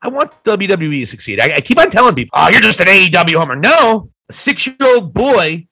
I 0.01 0.09
want 0.09 0.31
WWE 0.43 0.99
to 0.99 1.05
succeed. 1.05 1.39
I, 1.39 1.55
I 1.55 1.61
keep 1.61 1.79
on 1.79 1.89
telling 1.89 2.13
people, 2.13 2.31
oh, 2.33 2.49
you're 2.49 2.59
just 2.59 2.81
an 2.81 2.87
AEW 2.87 3.35
homer. 3.35 3.55
No, 3.55 4.09
a 4.29 4.33
six 4.33 4.67
year 4.67 4.75
old 4.81 5.13
boy 5.13 5.65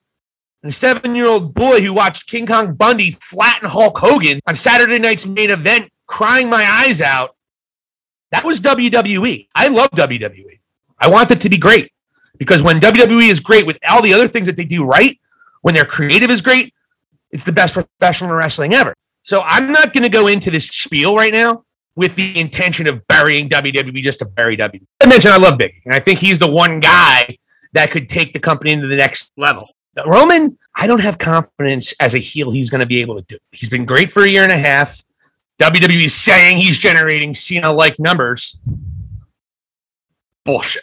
and 0.62 0.70
a 0.70 0.72
seven 0.72 1.14
year 1.14 1.26
old 1.26 1.52
boy 1.52 1.82
who 1.82 1.92
watched 1.92 2.28
King 2.28 2.46
Kong 2.46 2.74
Bundy 2.74 3.12
flatten 3.20 3.68
Hulk 3.68 3.98
Hogan 3.98 4.40
on 4.46 4.54
Saturday 4.54 4.98
night's 4.98 5.26
main 5.26 5.50
event, 5.50 5.90
crying 6.06 6.48
my 6.48 6.64
eyes 6.64 7.02
out. 7.02 7.36
That 8.30 8.44
was 8.44 8.62
WWE. 8.62 9.48
I 9.54 9.68
love 9.68 9.90
WWE. 9.90 10.60
I 10.98 11.08
want 11.08 11.30
it 11.30 11.42
to 11.42 11.50
be 11.50 11.58
great 11.58 11.92
because 12.42 12.60
when 12.60 12.80
WWE 12.80 13.28
is 13.28 13.38
great 13.38 13.64
with 13.64 13.78
all 13.88 14.02
the 14.02 14.12
other 14.12 14.26
things 14.26 14.48
that 14.48 14.56
they 14.56 14.64
do 14.64 14.84
right, 14.84 15.16
when 15.60 15.74
their 15.74 15.84
creative 15.84 16.28
is 16.28 16.42
great, 16.42 16.74
it's 17.30 17.44
the 17.44 17.52
best 17.52 17.72
professional 17.72 18.34
wrestling 18.34 18.74
ever. 18.74 18.94
So 19.22 19.42
I'm 19.42 19.70
not 19.70 19.94
going 19.94 20.02
to 20.02 20.08
go 20.08 20.26
into 20.26 20.50
this 20.50 20.68
spiel 20.68 21.14
right 21.14 21.32
now 21.32 21.64
with 21.94 22.16
the 22.16 22.36
intention 22.36 22.88
of 22.88 23.06
burying 23.06 23.48
WWE 23.48 24.02
just 24.02 24.18
to 24.18 24.24
bury 24.24 24.56
WWE. 24.56 24.84
I 25.00 25.06
mentioned 25.06 25.32
I 25.32 25.36
love 25.36 25.56
Big, 25.56 25.80
and 25.84 25.94
I 25.94 26.00
think 26.00 26.18
he's 26.18 26.40
the 26.40 26.50
one 26.50 26.80
guy 26.80 27.38
that 27.74 27.92
could 27.92 28.08
take 28.08 28.32
the 28.32 28.40
company 28.40 28.72
into 28.72 28.88
the 28.88 28.96
next 28.96 29.30
level. 29.36 29.68
Roman, 30.04 30.58
I 30.74 30.88
don't 30.88 31.00
have 31.00 31.18
confidence 31.18 31.94
as 32.00 32.16
a 32.16 32.18
heel 32.18 32.50
he's 32.50 32.70
going 32.70 32.80
to 32.80 32.86
be 32.86 33.00
able 33.00 33.22
to 33.22 33.22
do. 33.22 33.38
He's 33.52 33.70
been 33.70 33.84
great 33.84 34.12
for 34.12 34.24
a 34.24 34.28
year 34.28 34.42
and 34.42 34.50
a 34.50 34.58
half. 34.58 35.00
WWE 35.60 36.06
is 36.06 36.14
saying 36.14 36.56
he's 36.56 36.76
generating 36.76 37.34
Cena-like 37.34 38.00
numbers. 38.00 38.58
Bullshit. 40.44 40.82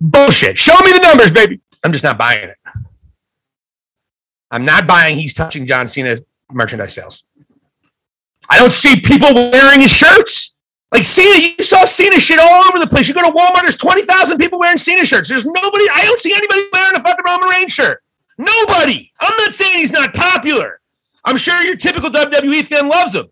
Bullshit. 0.00 0.58
Show 0.58 0.78
me 0.80 0.92
the 0.92 1.00
numbers, 1.00 1.30
baby. 1.30 1.60
I'm 1.84 1.92
just 1.92 2.04
not 2.04 2.18
buying 2.18 2.48
it. 2.48 2.56
I'm 4.50 4.64
not 4.64 4.86
buying 4.86 5.18
he's 5.18 5.34
touching 5.34 5.66
John 5.66 5.88
Cena 5.88 6.18
merchandise 6.52 6.94
sales. 6.94 7.24
I 8.48 8.58
don't 8.58 8.72
see 8.72 9.00
people 9.00 9.32
wearing 9.34 9.80
his 9.80 9.90
shirts. 9.90 10.52
Like 10.92 11.04
Cena, 11.04 11.54
you 11.58 11.64
saw 11.64 11.84
Cena 11.84 12.20
shit 12.20 12.38
all 12.38 12.64
over 12.68 12.78
the 12.78 12.86
place. 12.86 13.08
You 13.08 13.14
go 13.14 13.22
to 13.22 13.36
Walmart, 13.36 13.62
there's 13.62 13.76
20,000 13.76 14.38
people 14.38 14.60
wearing 14.60 14.78
Cena 14.78 15.04
shirts. 15.04 15.28
There's 15.28 15.44
nobody, 15.44 15.84
I 15.92 16.02
don't 16.04 16.20
see 16.20 16.32
anybody 16.32 16.68
wearing 16.72 16.96
a 16.96 17.02
fucking 17.02 17.24
Roman 17.26 17.48
Reigns 17.48 17.72
shirt. 17.72 18.00
Nobody. 18.38 19.10
I'm 19.18 19.36
not 19.38 19.54
saying 19.54 19.78
he's 19.78 19.92
not 19.92 20.14
popular. 20.14 20.80
I'm 21.24 21.36
sure 21.36 21.60
your 21.62 21.76
typical 21.76 22.10
WWE 22.10 22.64
fan 22.66 22.88
loves 22.88 23.14
him. 23.14 23.26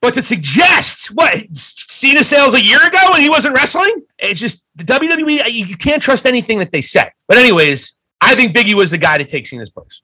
But 0.00 0.14
to 0.14 0.22
suggest 0.22 1.08
what 1.08 1.44
Cena 1.54 2.22
sales 2.22 2.54
a 2.54 2.62
year 2.62 2.78
ago 2.86 2.98
when 3.12 3.20
he 3.20 3.30
wasn't 3.30 3.56
wrestling, 3.56 4.02
it's 4.18 4.40
just 4.40 4.62
the 4.74 4.84
WWE. 4.84 5.50
You 5.50 5.76
can't 5.76 6.02
trust 6.02 6.26
anything 6.26 6.58
that 6.58 6.70
they 6.70 6.82
say. 6.82 7.10
But 7.28 7.38
anyways, 7.38 7.94
I 8.20 8.34
think 8.34 8.54
Biggie 8.54 8.74
was 8.74 8.90
the 8.90 8.98
guy 8.98 9.18
to 9.18 9.24
take 9.24 9.46
Cena's 9.46 9.70
place. 9.70 10.02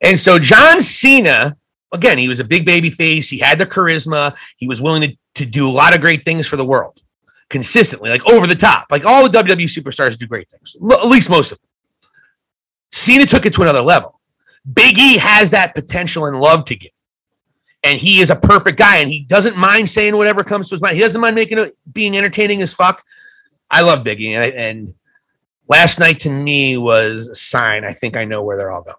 And 0.00 0.18
so 0.18 0.38
John 0.38 0.80
Cena, 0.80 1.56
again, 1.92 2.18
he 2.18 2.28
was 2.28 2.40
a 2.40 2.44
big 2.44 2.64
baby 2.64 2.90
face. 2.90 3.28
He 3.28 3.38
had 3.38 3.58
the 3.58 3.66
charisma. 3.66 4.36
He 4.56 4.66
was 4.66 4.80
willing 4.80 5.02
to, 5.02 5.16
to 5.36 5.46
do 5.46 5.68
a 5.68 5.72
lot 5.72 5.94
of 5.94 6.00
great 6.00 6.24
things 6.24 6.46
for 6.46 6.56
the 6.56 6.64
world 6.64 7.02
consistently, 7.48 8.10
like 8.10 8.26
over 8.26 8.46
the 8.46 8.54
top. 8.54 8.86
Like 8.90 9.04
all 9.04 9.28
the 9.28 9.38
WWE 9.38 9.64
superstars 9.64 10.18
do 10.18 10.26
great 10.26 10.48
things, 10.48 10.76
at 10.92 11.08
least 11.08 11.28
most 11.28 11.52
of 11.52 11.58
them. 11.58 11.68
Cena 12.92 13.26
took 13.26 13.46
it 13.46 13.54
to 13.54 13.62
another 13.62 13.82
level. 13.82 14.20
Big 14.72 14.98
E 14.98 15.16
has 15.18 15.50
that 15.50 15.74
potential 15.74 16.26
and 16.26 16.40
love 16.40 16.64
to 16.66 16.76
give. 16.76 16.90
And 17.82 17.98
he 17.98 18.20
is 18.20 18.30
a 18.30 18.36
perfect 18.36 18.78
guy 18.78 18.98
and 18.98 19.10
he 19.10 19.20
doesn't 19.20 19.56
mind 19.56 19.88
saying 19.88 20.16
whatever 20.16 20.44
comes 20.44 20.68
to 20.68 20.74
his 20.74 20.82
mind. 20.82 20.96
He 20.96 21.02
doesn't 21.02 21.20
mind 21.20 21.34
making 21.34 21.58
it 21.58 21.76
being 21.90 22.16
entertaining 22.16 22.60
as 22.60 22.74
fuck. 22.74 23.02
I 23.70 23.80
love 23.80 24.04
Biggie. 24.04 24.34
And, 24.34 24.54
and 24.54 24.94
last 25.68 25.98
night 25.98 26.20
to 26.20 26.30
me 26.30 26.76
was 26.76 27.28
a 27.28 27.34
sign. 27.34 27.84
I 27.84 27.92
think 27.92 28.16
I 28.16 28.24
know 28.24 28.42
where 28.42 28.56
they're 28.56 28.70
all 28.70 28.82
going. 28.82 28.96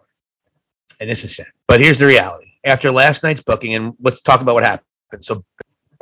And 1.00 1.10
this 1.10 1.24
is 1.24 1.36
sad. 1.36 1.48
But 1.68 1.80
here's 1.80 2.00
the 2.00 2.08
reality. 2.08 2.54
After 2.64 2.92
last 2.92 3.24
night's 3.24 3.42
booking, 3.42 3.76
and 3.76 3.94
let's 4.02 4.22
talk 4.22 4.42
about 4.42 4.56
what 4.56 4.64
happened. 4.64 5.24
So 5.24 5.44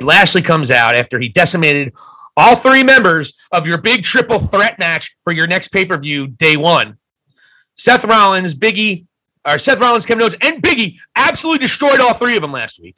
Lashley 0.00 0.42
comes 0.42 0.70
out 0.70 0.94
after 0.94 1.18
he 1.18 1.28
decimated 1.28 1.92
all 2.36 2.56
three 2.56 2.82
members 2.82 3.34
of 3.52 3.66
your 3.66 3.78
big 3.78 4.02
triple 4.02 4.38
threat 4.38 4.78
match 4.78 5.16
for 5.24 5.32
your 5.32 5.46
next 5.46 5.68
pay 5.68 5.84
per 5.84 5.98
view, 5.98 6.28
day 6.28 6.56
one. 6.56 6.98
Seth 7.76 8.04
Rollins, 8.04 8.54
Biggie, 8.54 9.06
or 9.46 9.58
Seth 9.58 9.80
Rollins, 9.80 10.06
Kevin 10.06 10.22
Owens, 10.22 10.36
and 10.42 10.62
Biggie 10.62 10.96
absolutely 11.16 11.58
destroyed 11.58 12.00
all 12.00 12.14
three 12.14 12.36
of 12.36 12.42
them 12.42 12.52
last 12.52 12.80
week. 12.80 12.96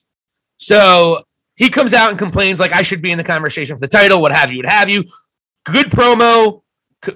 So 0.56 1.24
he 1.54 1.68
comes 1.68 1.94
out 1.94 2.10
and 2.10 2.18
complains 2.18 2.58
like 2.60 2.72
I 2.72 2.82
should 2.82 3.02
be 3.02 3.10
in 3.10 3.18
the 3.18 3.24
conversation 3.24 3.76
for 3.76 3.80
the 3.80 3.88
title, 3.88 4.20
what 4.20 4.32
have 4.32 4.50
you, 4.50 4.58
what 4.58 4.66
have 4.66 4.88
you. 4.88 5.04
Good 5.64 5.86
promo, 5.86 6.62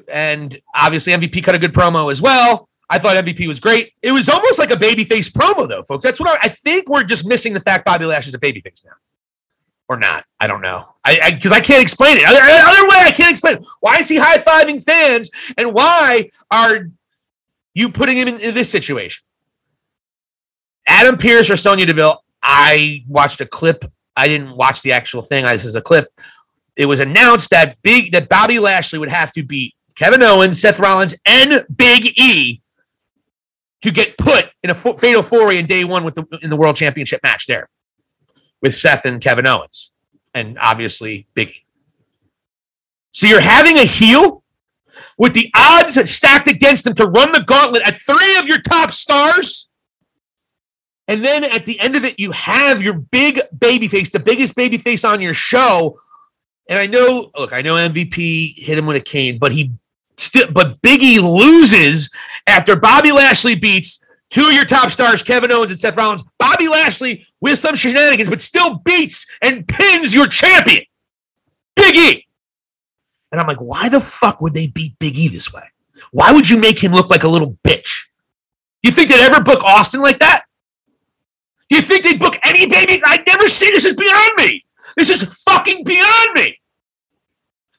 and 0.09 0.57
obviously 0.75 1.13
MVP 1.13 1.43
cut 1.43 1.55
a 1.55 1.59
good 1.59 1.75
promo 1.75 2.11
as 2.11 2.23
well. 2.23 2.69
I 2.89 2.99
thought 2.99 3.17
MVP 3.17 3.49
was 3.49 3.59
great. 3.59 3.93
It 4.03 4.13
was 4.13 4.29
almost 4.29 4.61
like 4.61 4.71
a 4.71 4.77
babyface 4.77 5.31
promo, 5.31 5.69
though, 5.69 5.83
folks. 5.83 6.05
That's 6.05 6.21
what 6.21 6.29
I, 6.29 6.47
I 6.47 6.49
think 6.49 6.89
we're 6.89 7.03
just 7.03 7.27
missing 7.27 7.53
the 7.53 7.61
fact 7.61 7.85
Bobby 7.85 8.05
Lashley's 8.05 8.35
a 8.35 8.39
babyface 8.39 8.85
now 8.85 8.93
or 9.89 9.97
not. 9.97 10.25
I 10.41 10.47
don't 10.47 10.61
know. 10.61 10.85
I 11.05 11.33
because 11.33 11.53
I, 11.53 11.57
I, 11.57 11.61
can't 11.61 11.83
explain 11.83 12.17
it. 12.17 12.25
Other, 12.25 12.39
other 12.41 12.89
way, 12.89 12.97
I 12.99 13.13
can't 13.13 13.31
explain 13.31 13.57
it. 13.57 13.67
Why 13.81 13.99
is 13.99 14.09
he 14.09 14.17
high 14.17 14.39
fiving 14.39 14.83
fans, 14.83 15.31
and 15.57 15.73
why 15.73 16.31
are 16.51 16.91
you 17.77 17.91
putting 17.91 18.17
him 18.17 18.27
in, 18.27 18.41
in, 18.41 18.55
this 18.55 18.71
situation? 18.71 19.23
Adam 20.89 21.19
Pearce 21.19 21.51
or 21.51 21.57
Sonya 21.57 21.87
Deville. 21.87 22.25
I 22.43 23.05
watched 23.07 23.41
a 23.43 23.47
clip. 23.47 23.85
I 24.17 24.29
didn't 24.29 24.57
watch 24.57 24.81
the 24.81 24.93
actual 24.93 25.21
thing. 25.21 25.45
I, 25.45 25.55
this 25.55 25.67
is 25.67 25.75
a 25.75 25.83
clip. 25.83 26.09
It 26.75 26.87
was 26.87 27.01
announced 27.01 27.51
that 27.51 27.77
big 27.83 28.13
that 28.13 28.31
Bobby 28.31 28.59
Lashley 28.59 28.99
would 28.99 29.11
have 29.11 29.31
to 29.33 29.43
beat 29.43 29.75
Kevin 29.95 30.23
Owens, 30.23 30.61
Seth 30.61 30.81
Rollins, 30.81 31.15
and 31.27 31.67
Big 31.77 32.19
E 32.19 32.63
to 33.83 33.91
get 33.91 34.17
put 34.17 34.47
in 34.63 34.71
a 34.71 34.75
fatal 34.75 35.23
four 35.23 35.53
in 35.53 35.67
day 35.67 35.85
one 35.85 36.03
with 36.03 36.15
the 36.15 36.25
in 36.43 36.49
the 36.49 36.57
world 36.57 36.77
championship 36.77 37.21
match 37.23 37.47
there 37.47 37.69
with 38.63 38.75
Seth 38.75 39.05
and 39.05 39.21
Kevin 39.21 39.47
Owens, 39.47 39.93
and 40.35 40.59
obviously 40.59 41.27
Biggie. 41.37 41.63
So 43.13 43.27
you're 43.27 43.41
having 43.41 43.77
a 43.79 43.85
heel 43.85 44.43
with 45.19 45.35
the 45.35 45.51
odds 45.57 45.99
stacked 46.11 46.49
against 46.49 46.87
him 46.87 46.95
to 46.95 47.07
run 47.07 47.33
the 47.33 47.43
gauntlet 47.43 47.87
at 47.87 47.99
three 47.99 48.39
of 48.39 48.47
your 48.47 48.61
top 48.61 48.93
stars. 48.93 49.69
And 51.09 51.25
then 51.25 51.45
at 51.45 51.67
the 51.67 51.79
end 51.81 51.97
of 51.97 52.05
it, 52.05 52.19
you 52.19 52.33
have 52.33 52.83
your 52.83 52.95
big 52.95 53.41
baby 53.57 53.89
face, 53.89 54.11
the 54.11 54.19
biggest 54.19 54.57
baby 54.57 54.77
face 54.77 55.05
on 55.05 55.23
your 55.23 55.35
show. 55.35 56.01
And 56.69 56.79
I 56.79 56.87
know, 56.87 57.31
look, 57.37 57.53
I 57.53 57.63
know 57.63 57.75
MVP 57.75 58.59
hit 58.59 58.77
him 58.77 58.87
with 58.87 58.97
a 58.97 59.01
cane, 59.01 59.39
but 59.39 59.53
he 59.53 59.73
still, 60.17 60.51
but 60.51 60.81
Biggie 60.83 61.21
loses 61.21 62.11
after 62.47 62.77
Bobby 62.77 63.13
Lashley 63.13 63.55
beats 63.55 64.03
two 64.31 64.47
of 64.47 64.53
your 64.53 64.65
top 64.65 64.91
stars, 64.91 65.23
Kevin 65.23 65.53
Owens 65.53 65.71
and 65.71 65.79
Seth 65.79 65.97
Rollins. 65.97 66.25
Bobby 66.39 66.69
Lashley 66.69 67.25
with 67.41 67.59
some 67.59 67.77
shenanigans, 67.77 68.29
but 68.29 68.41
still 68.41 68.79
beats 68.79 69.27
and 69.43 69.67
pins 69.69 70.13
your 70.13 70.27
champion, 70.27 70.83
Big 71.77 71.95
E. 71.95 72.26
And 73.33 73.41
I'm 73.41 73.47
like, 73.47 73.61
why 73.61 73.89
the 73.89 74.01
fuck 74.01 74.41
would 74.41 74.55
they 74.55 74.69
beat 74.69 74.99
Big 74.99 75.19
E 75.19 75.29
this 75.29 75.53
way? 75.53 75.65
Why 76.13 76.33
would 76.33 76.49
you 76.49 76.59
make 76.59 76.83
him 76.83 76.93
look 76.93 77.11
like 77.11 77.25
a 77.25 77.29
little 77.29 77.57
bitch? 77.65 78.07
You 78.83 78.91
think 78.91 79.09
they'd 79.09 79.21
ever 79.21 79.43
book 79.43 79.65
Austin 79.65 80.01
like 80.01 80.21
that? 80.21 80.45
Do 81.69 81.77
you 81.77 81.83
think 81.83 82.05
they'd 82.05 82.21
book 82.21 82.39
any 82.45 82.67
baby? 82.67 83.03
I'd 83.05 83.27
never 83.27 83.49
see 83.49 83.71
this. 83.71 83.85
is 83.85 83.97
beyond 83.97 84.33
me. 84.37 84.65
This 84.97 85.11
is 85.11 85.25
fucking 85.43 85.85
beyond 85.85 86.35
me. 86.35 86.59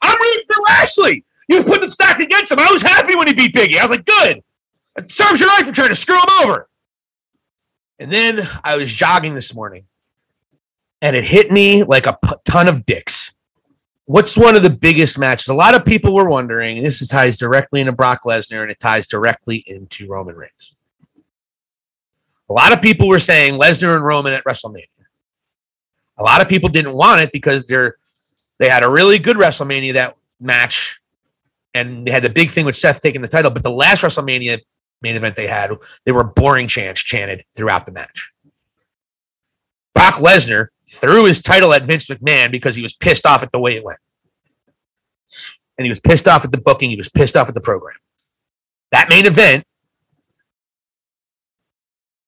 I'm 0.01 0.19
rooting 0.19 0.43
for 0.45 0.61
Lashley. 0.67 1.23
You 1.47 1.63
put 1.63 1.81
the 1.81 1.89
stack 1.89 2.19
against 2.19 2.51
him. 2.51 2.59
I 2.59 2.71
was 2.71 2.81
happy 2.81 3.15
when 3.15 3.27
he 3.27 3.33
beat 3.33 3.55
Biggie. 3.55 3.77
I 3.77 3.83
was 3.83 3.91
like, 3.91 4.05
good. 4.05 4.43
It 4.97 5.11
serves 5.11 5.39
you 5.39 5.47
right 5.47 5.65
for 5.65 5.71
trying 5.71 5.89
to 5.89 5.95
screw 5.95 6.17
him 6.17 6.43
over. 6.43 6.69
And 7.99 8.11
then 8.11 8.47
I 8.63 8.75
was 8.75 8.91
jogging 8.91 9.33
this 9.33 9.55
morning 9.55 9.85
and 11.01 11.15
it 11.15 11.23
hit 11.23 11.51
me 11.51 11.83
like 11.83 12.05
a 12.05 12.17
ton 12.45 12.67
of 12.67 12.85
dicks. 12.85 13.33
What's 14.07 14.37
one 14.37 14.55
of 14.55 14.63
the 14.63 14.69
biggest 14.69 15.19
matches? 15.19 15.49
A 15.49 15.53
lot 15.53 15.75
of 15.75 15.83
people 15.83 16.13
were 16.13 16.29
wondering, 16.29 16.81
this 16.81 17.05
ties 17.09 17.37
directly 17.37 17.81
into 17.81 17.91
Brock 17.91 18.23
Lesnar 18.23 18.61
and 18.61 18.71
it 18.71 18.79
ties 18.79 19.05
directly 19.05 19.65
into 19.67 20.07
Roman 20.07 20.33
Reigns. 20.33 20.75
A 22.49 22.53
lot 22.53 22.71
of 22.71 22.81
people 22.81 23.09
were 23.09 23.19
saying 23.19 23.59
Lesnar 23.59 23.95
and 23.95 24.05
Roman 24.05 24.31
at 24.31 24.45
WrestleMania. 24.45 24.87
A 26.17 26.23
lot 26.23 26.39
of 26.39 26.47
people 26.47 26.69
didn't 26.69 26.93
want 26.93 27.19
it 27.19 27.33
because 27.33 27.65
they're 27.65 27.97
they 28.59 28.69
had 28.69 28.81
a 28.83 28.89
really 28.89 29.19
good 29.19 29.35
WrestleMania 29.35 29.93
that 29.95 30.15
match, 30.39 31.01
and 31.73 32.07
they 32.07 32.11
had 32.11 32.23
the 32.23 32.29
big 32.29 32.49
thing 32.49 32.65
with 32.65 32.77
Seth 32.77 33.01
taking 33.01 33.21
the 33.21 33.27
title. 33.27 33.51
But 33.51 33.61
the 33.61 33.69
last 33.69 34.03
WrestleMania 34.03 34.61
main 35.01 35.15
event 35.17 35.35
they 35.35 35.47
had, 35.47 35.71
they 36.05 36.13
were 36.13 36.23
boring 36.23 36.69
chants 36.69 37.01
chanted 37.01 37.43
throughout 37.55 37.85
the 37.85 37.91
match. 37.91 38.31
Brock 39.97 40.15
Lesnar 40.15 40.67
threw 40.87 41.25
his 41.25 41.41
title 41.41 41.73
at 41.73 41.85
Vince 41.85 42.05
McMahon 42.05 42.51
because 42.51 42.75
he 42.75 42.83
was 42.83 42.93
pissed 42.93 43.25
off 43.25 43.41
at 43.41 43.51
the 43.51 43.57
way 43.57 43.75
it 43.75 43.83
went. 43.83 43.97
And 45.75 45.85
he 45.85 45.89
was 45.89 45.99
pissed 45.99 46.27
off 46.27 46.45
at 46.45 46.51
the 46.51 46.59
booking, 46.59 46.91
he 46.91 46.95
was 46.95 47.09
pissed 47.09 47.35
off 47.35 47.47
at 47.47 47.55
the 47.55 47.61
program. 47.61 47.95
That 48.91 49.09
main 49.09 49.25
event 49.25 49.63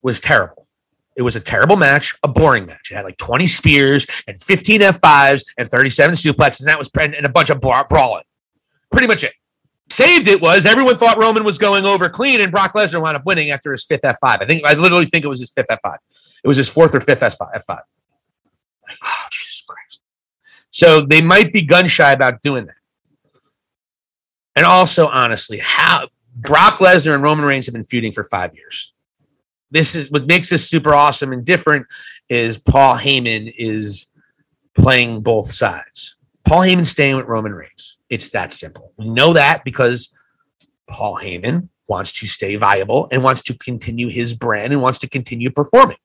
was 0.02 0.20
terrible. 0.20 0.68
It 1.16 1.22
was 1.22 1.36
a 1.36 1.40
terrible 1.40 1.76
match, 1.76 2.16
a 2.24 2.28
boring 2.28 2.66
match. 2.66 2.90
It 2.92 2.96
had 2.96 3.06
like 3.06 3.18
20 3.18 3.46
spears 3.46 4.08
and 4.28 4.42
15 4.42 4.82
F5s 4.82 5.44
and 5.60 5.70
37 5.70 6.16
suplexes, 6.16 6.62
and 6.62 6.70
that 6.70 6.80
was 6.80 6.90
and 6.96 7.14
a 7.24 7.30
bunch 7.30 7.52
of 7.52 7.62
brawling. 7.62 8.24
Pretty 8.90 9.06
much 9.06 9.24
it 9.24 9.34
saved 9.92 10.28
it 10.28 10.42
was 10.42 10.66
everyone 10.66 10.98
thought 10.98 11.22
Roman 11.22 11.44
was 11.44 11.60
going 11.60 11.86
over 11.86 12.10
clean, 12.10 12.42
and 12.42 12.52
Brock 12.52 12.74
Lesnar 12.74 13.02
wound 13.02 13.16
up 13.16 13.26
winning 13.26 13.52
after 13.52 13.72
his 13.72 13.84
fifth 13.84 14.02
F5. 14.02 14.18
I 14.24 14.46
think 14.46 14.66
I 14.66 14.74
literally 14.74 15.06
think 15.06 15.24
it 15.24 15.28
was 15.28 15.40
his 15.40 15.52
fifth 15.52 15.68
F5. 15.68 15.98
It 16.44 16.48
was 16.48 16.58
his 16.58 16.70
fourth 16.70 16.96
or 16.96 17.00
fifth 17.00 17.20
F5. 17.22 17.38
F5. 17.38 17.68
Like, 17.68 18.98
oh, 19.04 19.26
Jesus 19.32 19.64
Christ. 19.68 20.00
So 20.72 21.02
they 21.02 21.22
might 21.22 21.54
be 21.54 21.62
gun 21.62 21.88
shy 21.88 22.12
about 22.12 22.42
doing 22.42 22.66
that. 22.66 22.76
And 24.56 24.66
also, 24.66 25.08
honestly, 25.08 25.60
how 25.60 26.10
Brock 26.36 26.78
Lesnar 26.80 27.14
and 27.14 27.24
Roman 27.24 27.46
Reigns 27.46 27.66
have 27.66 27.74
been 27.74 27.86
feuding 27.86 28.14
for 28.14 28.24
five 28.24 28.56
years. 28.56 28.94
This 29.72 29.96
is 29.96 30.10
what 30.10 30.26
makes 30.26 30.50
this 30.50 30.68
super 30.68 30.94
awesome 30.94 31.32
and 31.32 31.46
different 31.46 31.86
is 32.28 32.58
Paul 32.58 32.98
Heyman 32.98 33.54
is 33.58 34.08
playing 34.74 35.22
both 35.22 35.52
sides. 35.52 36.16
Paul 36.46 36.62
Heyman 36.62 36.86
staying 36.86 37.18
with 37.18 37.28
Roman 37.28 37.54
Reigns. 37.54 37.98
It's 38.10 38.32
that 38.32 38.52
simple. 38.54 38.94
We 38.98 39.10
know 39.10 39.34
that 39.34 39.64
because 39.64 40.12
Paul 40.88 41.20
Heyman 41.20 41.70
wants 41.88 42.14
to 42.14 42.28
stay 42.28 42.56
viable 42.56 43.08
and 43.12 43.24
wants 43.24 43.42
to 43.44 43.58
continue 43.58 44.10
his 44.10 44.34
brand 44.34 44.74
and 44.74 44.82
wants 44.82 45.00
to 45.00 45.10
continue 45.10 45.52
performing. 45.52 45.98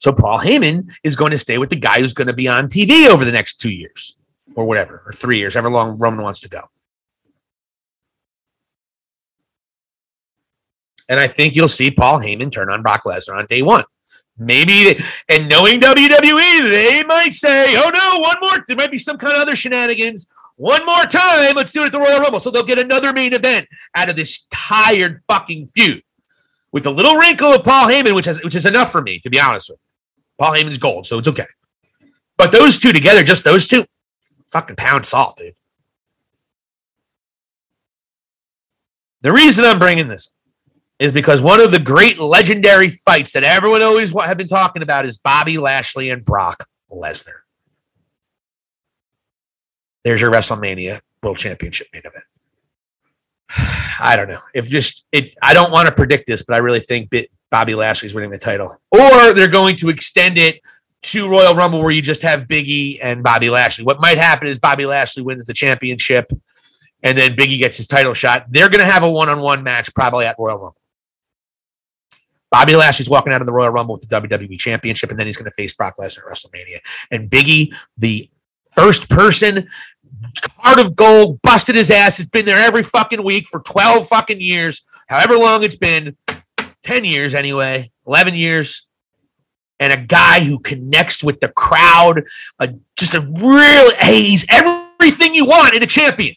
So 0.00 0.12
Paul 0.12 0.40
Heyman 0.40 0.90
is 1.04 1.14
going 1.14 1.30
to 1.30 1.38
stay 1.38 1.58
with 1.58 1.68
the 1.68 1.76
guy 1.76 2.00
who's 2.00 2.14
going 2.14 2.26
to 2.26 2.32
be 2.32 2.48
on 2.48 2.68
TV 2.68 3.06
over 3.06 3.24
the 3.24 3.32
next 3.32 3.60
two 3.60 3.70
years 3.70 4.16
or 4.54 4.64
whatever, 4.64 5.02
or 5.06 5.12
three 5.12 5.38
years, 5.38 5.54
however 5.54 5.70
long 5.70 5.98
Roman 5.98 6.22
wants 6.22 6.40
to 6.40 6.48
go. 6.48 6.62
And 11.08 11.20
I 11.20 11.28
think 11.28 11.54
you'll 11.54 11.68
see 11.68 11.90
Paul 11.90 12.18
Heyman 12.18 12.50
turn 12.50 12.70
on 12.70 12.82
Brock 12.82 13.04
Lesnar 13.04 13.36
on 13.36 13.46
day 13.46 13.62
one. 13.62 13.84
Maybe, 14.38 14.98
and 15.28 15.48
knowing 15.50 15.80
WWE, 15.80 16.70
they 16.70 17.04
might 17.06 17.34
say, 17.34 17.74
oh 17.76 17.90
no, 17.90 18.20
one 18.20 18.36
more. 18.40 18.64
There 18.66 18.76
might 18.76 18.90
be 18.90 18.96
some 18.96 19.18
kind 19.18 19.34
of 19.34 19.42
other 19.42 19.54
shenanigans 19.54 20.28
one 20.56 20.84
more 20.86 21.04
time. 21.04 21.56
Let's 21.56 21.72
do 21.72 21.82
it 21.82 21.86
at 21.86 21.92
the 21.92 22.00
Royal 22.00 22.20
Rumble. 22.20 22.40
So 22.40 22.50
they'll 22.50 22.64
get 22.64 22.78
another 22.78 23.12
main 23.12 23.34
event 23.34 23.68
out 23.94 24.08
of 24.08 24.16
this 24.16 24.46
tired 24.50 25.20
fucking 25.28 25.66
feud 25.66 26.02
with 26.72 26.84
the 26.84 26.92
little 26.92 27.16
wrinkle 27.16 27.52
of 27.52 27.64
Paul 27.64 27.88
Heyman, 27.88 28.14
which 28.14 28.26
has 28.26 28.42
which 28.42 28.54
is 28.54 28.64
enough 28.64 28.90
for 28.90 29.02
me, 29.02 29.18
to 29.20 29.28
be 29.28 29.38
honest 29.38 29.68
with 29.68 29.78
you. 29.78 29.89
Paul 30.40 30.52
Heyman's 30.52 30.78
gold, 30.78 31.06
so 31.06 31.18
it's 31.18 31.28
okay. 31.28 31.44
But 32.38 32.50
those 32.50 32.78
two 32.78 32.94
together, 32.94 33.22
just 33.22 33.44
those 33.44 33.68
two, 33.68 33.84
fucking 34.48 34.76
pound 34.76 35.04
salt, 35.04 35.36
dude. 35.36 35.54
The 39.20 39.32
reason 39.32 39.66
I'm 39.66 39.78
bringing 39.78 40.08
this 40.08 40.32
is 40.98 41.12
because 41.12 41.42
one 41.42 41.60
of 41.60 41.72
the 41.72 41.78
great 41.78 42.18
legendary 42.18 42.88
fights 42.88 43.32
that 43.32 43.44
everyone 43.44 43.82
always 43.82 44.12
have 44.18 44.38
been 44.38 44.48
talking 44.48 44.80
about 44.80 45.04
is 45.04 45.18
Bobby 45.18 45.58
Lashley 45.58 46.08
and 46.08 46.24
Brock 46.24 46.66
Lesnar. 46.90 47.40
There's 50.04 50.22
your 50.22 50.30
WrestleMania 50.30 51.02
World 51.22 51.36
Championship 51.36 51.88
main 51.92 52.02
event. 52.06 52.24
I 54.00 54.16
don't 54.16 54.28
know. 54.28 54.40
If 54.54 54.68
just 54.68 55.04
it's 55.12 55.36
I 55.42 55.52
don't 55.52 55.70
want 55.70 55.86
to 55.88 55.94
predict 55.94 56.26
this, 56.26 56.42
but 56.42 56.54
I 56.54 56.60
really 56.60 56.80
think 56.80 57.10
Bobby 57.50 57.74
Lashley's 57.74 58.14
winning 58.14 58.30
the 58.30 58.38
title. 58.38 58.76
Or 58.90 59.34
they're 59.34 59.48
going 59.48 59.76
to 59.76 59.88
extend 59.88 60.38
it 60.38 60.60
to 61.02 61.28
Royal 61.28 61.54
Rumble 61.54 61.80
where 61.80 61.90
you 61.90 62.02
just 62.02 62.22
have 62.22 62.42
Biggie 62.42 62.98
and 63.02 63.22
Bobby 63.22 63.50
Lashley. 63.50 63.84
What 63.84 64.00
might 64.00 64.18
happen 64.18 64.48
is 64.48 64.58
Bobby 64.58 64.86
Lashley 64.86 65.22
wins 65.22 65.46
the 65.46 65.54
championship 65.54 66.30
and 67.02 67.16
then 67.16 67.34
Biggie 67.34 67.58
gets 67.58 67.76
his 67.76 67.86
title 67.86 68.14
shot. 68.14 68.46
They're 68.50 68.68
going 68.68 68.84
to 68.84 68.90
have 68.90 69.02
a 69.02 69.10
one-on-one 69.10 69.62
match 69.62 69.92
probably 69.94 70.26
at 70.26 70.36
Royal 70.38 70.58
Rumble. 70.58 70.76
Bobby 72.50 72.74
Lashley's 72.74 73.08
walking 73.08 73.32
out 73.32 73.40
of 73.40 73.46
the 73.46 73.52
Royal 73.52 73.70
Rumble 73.70 73.94
with 73.94 74.08
the 74.08 74.20
WWE 74.20 74.58
Championship, 74.58 75.10
and 75.10 75.18
then 75.18 75.26
he's 75.26 75.36
going 75.36 75.50
to 75.50 75.54
face 75.54 75.72
Brock 75.72 75.96
Lesnar 75.98 76.18
at 76.18 76.36
WrestleMania. 76.36 76.80
And 77.10 77.30
Biggie, 77.30 77.74
the 77.96 78.28
first 78.72 79.08
person, 79.08 79.68
heart 80.56 80.84
of 80.84 80.96
gold, 80.96 81.40
busted 81.42 81.76
his 81.76 81.92
ass. 81.92 82.18
It's 82.18 82.28
been 82.28 82.44
there 82.44 82.60
every 82.60 82.82
fucking 82.82 83.22
week 83.22 83.46
for 83.48 83.60
12 83.60 84.08
fucking 84.08 84.40
years, 84.40 84.82
however 85.06 85.36
long 85.36 85.62
it's 85.62 85.76
been 85.76 86.16
10 86.82 87.04
years 87.04 87.34
anyway, 87.34 87.90
11 88.06 88.34
years. 88.34 88.86
And 89.78 89.94
a 89.94 89.96
guy 89.96 90.40
who 90.40 90.58
connects 90.58 91.24
with 91.24 91.40
the 91.40 91.48
crowd, 91.48 92.24
a, 92.58 92.74
just 92.98 93.14
a 93.14 93.20
real, 93.20 93.94
hey, 93.96 94.20
he's 94.20 94.44
everything 94.50 95.34
you 95.34 95.46
want 95.46 95.74
in 95.74 95.82
a 95.82 95.86
champion. 95.86 96.34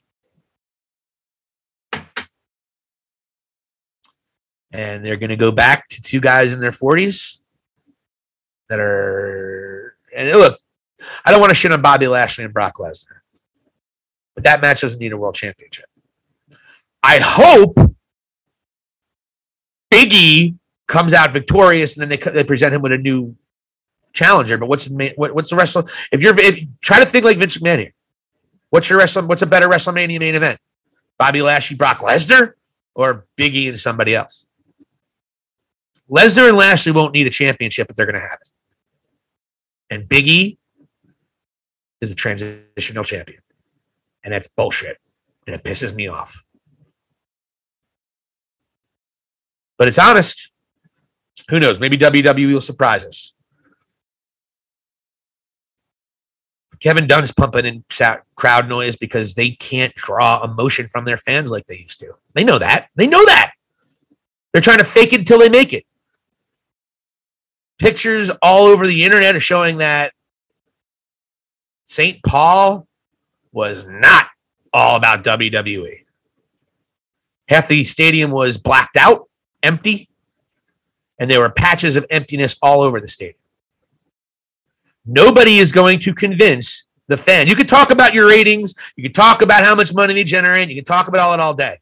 and 4.74 5.06
they're 5.06 5.18
going 5.18 5.30
to 5.30 5.36
go 5.36 5.52
back 5.52 5.88
to 5.90 6.02
two 6.02 6.20
guys 6.20 6.52
in 6.52 6.60
their 6.60 6.72
40s 6.72 7.40
that 8.70 8.80
are 8.80 9.96
and 10.16 10.30
look 10.32 10.60
i 11.26 11.32
don't 11.32 11.40
want 11.40 11.52
to 11.52 11.56
shit 11.56 11.72
on 11.72 11.82
bobby 11.82 12.08
lashley 12.08 12.44
and 12.44 12.54
brock 12.54 12.78
lesnar 12.78 13.22
but 14.36 14.44
that 14.44 14.62
match 14.62 14.82
doesn't 14.82 15.00
need 15.00 15.14
a 15.14 15.18
world 15.18 15.36
championship 15.36 15.86
i 17.04 17.20
hope 17.20 17.78
biggie 19.94 20.56
comes 20.88 21.14
out 21.14 21.32
victorious 21.32 21.96
and 21.96 22.02
then 22.02 22.10
they, 22.10 22.32
they 22.32 22.44
present 22.44 22.74
him 22.74 22.82
with 22.82 22.92
a 22.92 22.98
new 22.98 23.36
challenger 24.14 24.58
but 24.58 24.68
what's 24.68 24.86
the 24.86 25.14
what, 25.16 25.34
what's 25.34 25.50
the 25.50 25.56
wrestler 25.56 25.84
if 26.12 26.22
you're 26.22 26.38
if 26.40 26.60
try 26.82 27.00
to 27.00 27.06
think 27.06 27.26
like 27.26 27.38
vince 27.38 27.58
mcmahon 27.58 27.80
here 27.80 27.94
what's 28.70 28.90
your 28.90 29.00
wrestling 29.00 29.28
what's 29.28 29.42
a 29.42 29.48
better 29.48 29.68
wrestlemania 29.68 30.20
main 30.20 30.36
event 30.36 30.60
bobby 31.18 31.42
lashley 31.42 31.76
brock 31.76 32.00
lesnar 32.00 32.54
or 32.94 33.26
biggie 33.38 33.70
and 33.70 33.80
somebody 33.80 34.14
else 34.14 34.46
Lesnar 36.10 36.50
and 36.50 36.58
Lashley 36.58 36.92
won't 36.92 37.14
need 37.14 37.28
a 37.28 37.32
championship, 37.32 37.88
but 37.88 37.96
they're 37.96 38.06
going 38.06 38.16
to 38.16 38.22
have 38.22 38.40
it. 38.42 38.50
And 39.90 40.08
Biggie 40.08 40.58
is 42.02 42.12
a 42.12 42.16
transitional 42.16 43.04
champion. 43.04 43.42
And 44.24 44.34
that's 44.34 44.48
bullshit. 44.48 44.98
And 45.48 45.56
it 45.56 45.64
pisses 45.64 45.94
me 45.94 46.08
off. 46.08 46.44
But 49.78 49.88
it's 49.88 50.00
honest. 50.00 50.52
Who 51.50 51.60
knows? 51.60 51.80
Maybe 51.80 51.98
WWE 51.98 52.54
will 52.54 52.62
surprise 52.62 53.06
us. 53.06 53.34
Kevin 56.80 57.08
Dunn's 57.08 57.32
pumping 57.32 57.66
in 57.66 57.86
crowd 58.36 58.68
noise 58.68 58.98
because 58.98 59.34
they 59.34 59.52
can't 59.52 59.96
draw 59.96 60.44
emotion 60.44 60.88
from 60.88 61.06
their 61.06 61.18
fans 61.18 61.50
like 61.50 61.66
they 61.66 61.78
used 61.78 62.00
to. 62.02 62.14
They 62.34 62.44
know 62.44 62.60
that. 62.60 62.90
They 62.96 63.08
know 63.08 63.24
that. 63.26 63.54
They're 64.52 64.62
trying 64.62 64.80
to 64.80 64.84
fake 64.84 65.14
it 65.14 65.22
until 65.22 65.40
they 65.40 65.50
make 65.50 65.72
it 65.72 65.86
pictures 67.84 68.32
all 68.42 68.66
over 68.66 68.88
the 68.88 69.04
internet 69.04 69.36
are 69.36 69.42
showing 69.42 69.80
that 69.80 70.14
St. 71.86 72.24
Paul 72.24 72.88
was 73.52 73.86
not 73.86 74.28
all 74.72 74.96
about 74.96 75.24
WWE. 75.24 76.06
Half 77.50 77.68
the 77.68 77.84
stadium 77.84 78.32
was 78.32 78.58
blacked 78.58 78.96
out, 78.96 79.30
empty, 79.64 80.10
and 81.20 81.32
there 81.32 81.40
were 81.40 81.50
patches 81.50 81.96
of 81.96 82.06
emptiness 82.10 82.56
all 82.62 82.82
over 82.82 83.00
the 83.00 83.08
stadium. 83.08 83.40
Nobody 85.06 85.60
is 85.60 85.72
going 85.72 86.00
to 86.02 86.14
convince 86.14 86.88
the 87.08 87.18
fan. 87.18 87.48
You 87.48 87.56
can 87.56 87.68
talk 87.68 87.92
about 87.92 88.14
your 88.14 88.28
ratings, 88.28 88.76
you 88.96 89.04
can 89.04 89.14
talk 89.14 89.42
about 89.42 89.64
how 89.64 89.76
much 89.76 89.94
money 89.94 90.14
they 90.14 90.24
generate, 90.24 90.70
you 90.70 90.76
can 90.76 90.86
talk 90.86 91.08
about 91.08 91.22
all 91.22 91.34
it 91.34 91.40
all 91.40 91.54
day. 91.54 91.80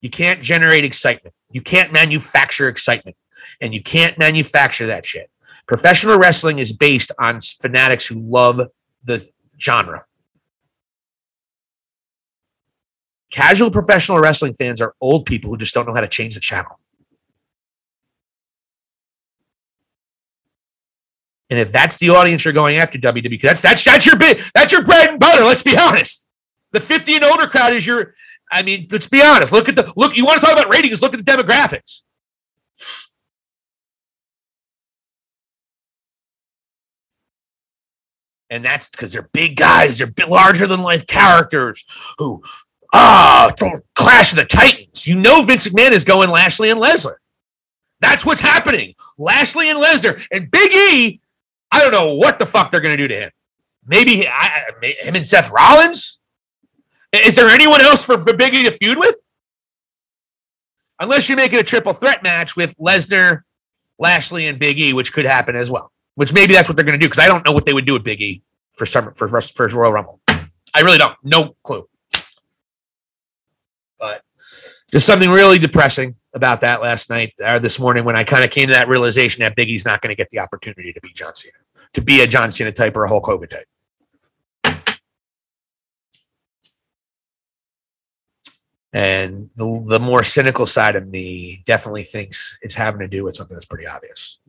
You 0.00 0.10
can't 0.10 0.42
generate 0.42 0.84
excitement. 0.84 1.34
You 1.50 1.60
can't 1.60 1.92
manufacture 1.92 2.68
excitement 2.68 3.16
and 3.60 3.74
you 3.74 3.82
can't 3.82 4.18
manufacture 4.18 4.86
that 4.86 5.04
shit. 5.04 5.30
Professional 5.66 6.18
wrestling 6.18 6.58
is 6.58 6.72
based 6.72 7.12
on 7.18 7.40
fanatics 7.40 8.06
who 8.06 8.16
love 8.16 8.60
the 9.04 9.26
genre. 9.60 10.04
Casual 13.30 13.70
professional 13.70 14.18
wrestling 14.18 14.54
fans 14.54 14.80
are 14.80 14.94
old 15.00 15.26
people 15.26 15.50
who 15.50 15.56
just 15.56 15.74
don't 15.74 15.86
know 15.86 15.94
how 15.94 16.00
to 16.00 16.08
change 16.08 16.34
the 16.34 16.40
channel. 16.40 16.78
And 21.48 21.58
if 21.58 21.72
that's 21.72 21.96
the 21.98 22.10
audience 22.10 22.44
you're 22.44 22.54
going 22.54 22.76
after, 22.76 22.98
WWE, 22.98 23.40
that's 23.40 23.60
that's 23.60 23.82
that's 23.82 24.06
your 24.06 24.16
bit, 24.16 24.40
that's 24.54 24.72
your 24.72 24.84
bread 24.84 25.10
and 25.10 25.18
butter. 25.18 25.42
Let's 25.42 25.62
be 25.62 25.76
honest. 25.76 26.28
The 26.72 26.80
50 26.80 27.16
and 27.16 27.24
older 27.24 27.46
crowd 27.46 27.72
is 27.72 27.86
your. 27.86 28.14
I 28.52 28.62
mean, 28.62 28.86
let's 28.90 29.08
be 29.08 29.22
honest. 29.22 29.52
Look 29.52 29.68
at 29.68 29.76
the 29.76 29.92
look. 29.96 30.16
You 30.16 30.24
want 30.24 30.40
to 30.40 30.46
talk 30.46 30.56
about 30.56 30.72
ratings? 30.72 31.02
Look 31.02 31.14
at 31.14 31.24
the 31.24 31.32
demographics. 31.32 32.02
and 38.50 38.64
that's 38.64 38.88
because 38.88 39.12
they're 39.12 39.30
big 39.32 39.56
guys, 39.56 39.98
they're 39.98 40.12
larger 40.26 40.66
than 40.66 40.82
life 40.82 41.06
characters 41.06 41.84
who 42.18 42.42
ah 42.92 43.52
Clash 43.94 44.32
of 44.32 44.36
the 44.36 44.44
Titans. 44.44 45.06
You 45.06 45.16
know 45.16 45.42
Vince 45.42 45.66
McMahon 45.66 45.92
is 45.92 46.04
going 46.04 46.30
Lashley 46.30 46.70
and 46.70 46.80
Lesnar. 46.80 47.16
That's 48.00 48.24
what's 48.24 48.40
happening. 48.40 48.94
Lashley 49.18 49.70
and 49.70 49.82
Lesnar 49.82 50.22
and 50.32 50.50
Big 50.50 50.72
E. 50.72 51.20
I 51.72 51.80
don't 51.80 51.92
know 51.92 52.14
what 52.14 52.38
the 52.38 52.46
fuck 52.46 52.70
they're 52.70 52.80
gonna 52.80 52.96
do 52.96 53.08
to 53.08 53.14
him. 53.14 53.30
Maybe 53.86 54.26
I, 54.28 54.64
him 55.00 55.16
and 55.16 55.26
Seth 55.26 55.50
Rollins. 55.50 56.18
Is 57.12 57.34
there 57.34 57.48
anyone 57.48 57.80
else 57.80 58.04
for, 58.04 58.18
for 58.18 58.36
Big 58.36 58.54
E 58.54 58.62
to 58.64 58.70
feud 58.70 58.98
with? 58.98 59.16
Unless 61.00 61.28
you're 61.28 61.36
making 61.36 61.58
a 61.58 61.62
triple 61.62 61.94
threat 61.94 62.22
match 62.22 62.56
with 62.56 62.76
Lesnar, 62.76 63.42
Lashley, 63.98 64.46
and 64.48 64.58
Big 64.58 64.78
E, 64.78 64.92
which 64.92 65.12
could 65.12 65.24
happen 65.24 65.56
as 65.56 65.70
well. 65.70 65.90
Which 66.14 66.32
maybe 66.32 66.52
that's 66.52 66.68
what 66.68 66.76
they're 66.76 66.84
going 66.84 66.98
to 66.98 67.02
do 67.02 67.08
because 67.08 67.24
I 67.24 67.26
don't 67.26 67.44
know 67.44 67.52
what 67.52 67.64
they 67.64 67.72
would 67.72 67.86
do 67.86 67.94
with 67.94 68.04
Big 68.04 68.20
E 68.20 68.42
for 68.76 68.84
summer 68.86 69.12
for 69.16 69.28
for 69.40 69.68
Royal 69.68 69.92
Rumble. 69.92 70.20
I 70.28 70.80
really 70.82 70.98
don't. 70.98 71.16
No 71.24 71.56
clue. 71.64 71.88
Just 74.92 75.06
something 75.06 75.30
really 75.30 75.58
depressing 75.58 76.16
about 76.34 76.60
that 76.62 76.82
last 76.82 77.10
night 77.10 77.32
or 77.40 77.60
this 77.60 77.78
morning 77.78 78.04
when 78.04 78.16
I 78.16 78.24
kind 78.24 78.42
of 78.42 78.50
came 78.50 78.68
to 78.68 78.74
that 78.74 78.88
realization 78.88 79.42
that 79.42 79.54
Big 79.54 79.68
E's 79.68 79.84
not 79.84 80.02
going 80.02 80.10
to 80.10 80.16
get 80.16 80.30
the 80.30 80.40
opportunity 80.40 80.92
to 80.92 81.00
be 81.00 81.12
John 81.12 81.34
Cena, 81.34 81.54
to 81.92 82.00
be 82.00 82.22
a 82.22 82.26
John 82.26 82.50
Cena 82.50 82.72
type 82.72 82.96
or 82.96 83.04
a 83.04 83.08
Hulk 83.08 83.26
Hogan 83.26 83.48
type. 83.48 83.66
And 88.92 89.50
the, 89.54 89.84
the 89.86 90.00
more 90.00 90.24
cynical 90.24 90.66
side 90.66 90.96
of 90.96 91.06
me 91.06 91.62
definitely 91.64 92.02
thinks 92.02 92.58
it's 92.60 92.74
having 92.74 92.98
to 93.00 93.06
do 93.06 93.22
with 93.22 93.36
something 93.36 93.54
that's 93.54 93.64
pretty 93.64 93.86
obvious. 93.86 94.40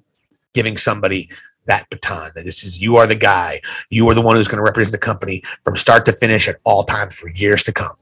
Giving 0.53 0.77
somebody 0.77 1.29
that 1.67 1.87
baton 1.91 2.31
that 2.33 2.43
this 2.43 2.63
is 2.63 2.81
you 2.81 2.97
are 2.97 3.05
the 3.05 3.13
guy 3.13 3.61
you 3.91 4.09
are 4.09 4.15
the 4.15 4.21
one 4.21 4.35
who's 4.35 4.47
going 4.47 4.57
to 4.57 4.63
represent 4.63 4.91
the 4.91 4.97
company 4.97 5.43
from 5.63 5.77
start 5.77 6.03
to 6.03 6.11
finish 6.11 6.47
at 6.47 6.57
all 6.63 6.83
times 6.83 7.13
for 7.13 7.29
years 7.29 7.61
to 7.61 7.71
come 7.71 7.95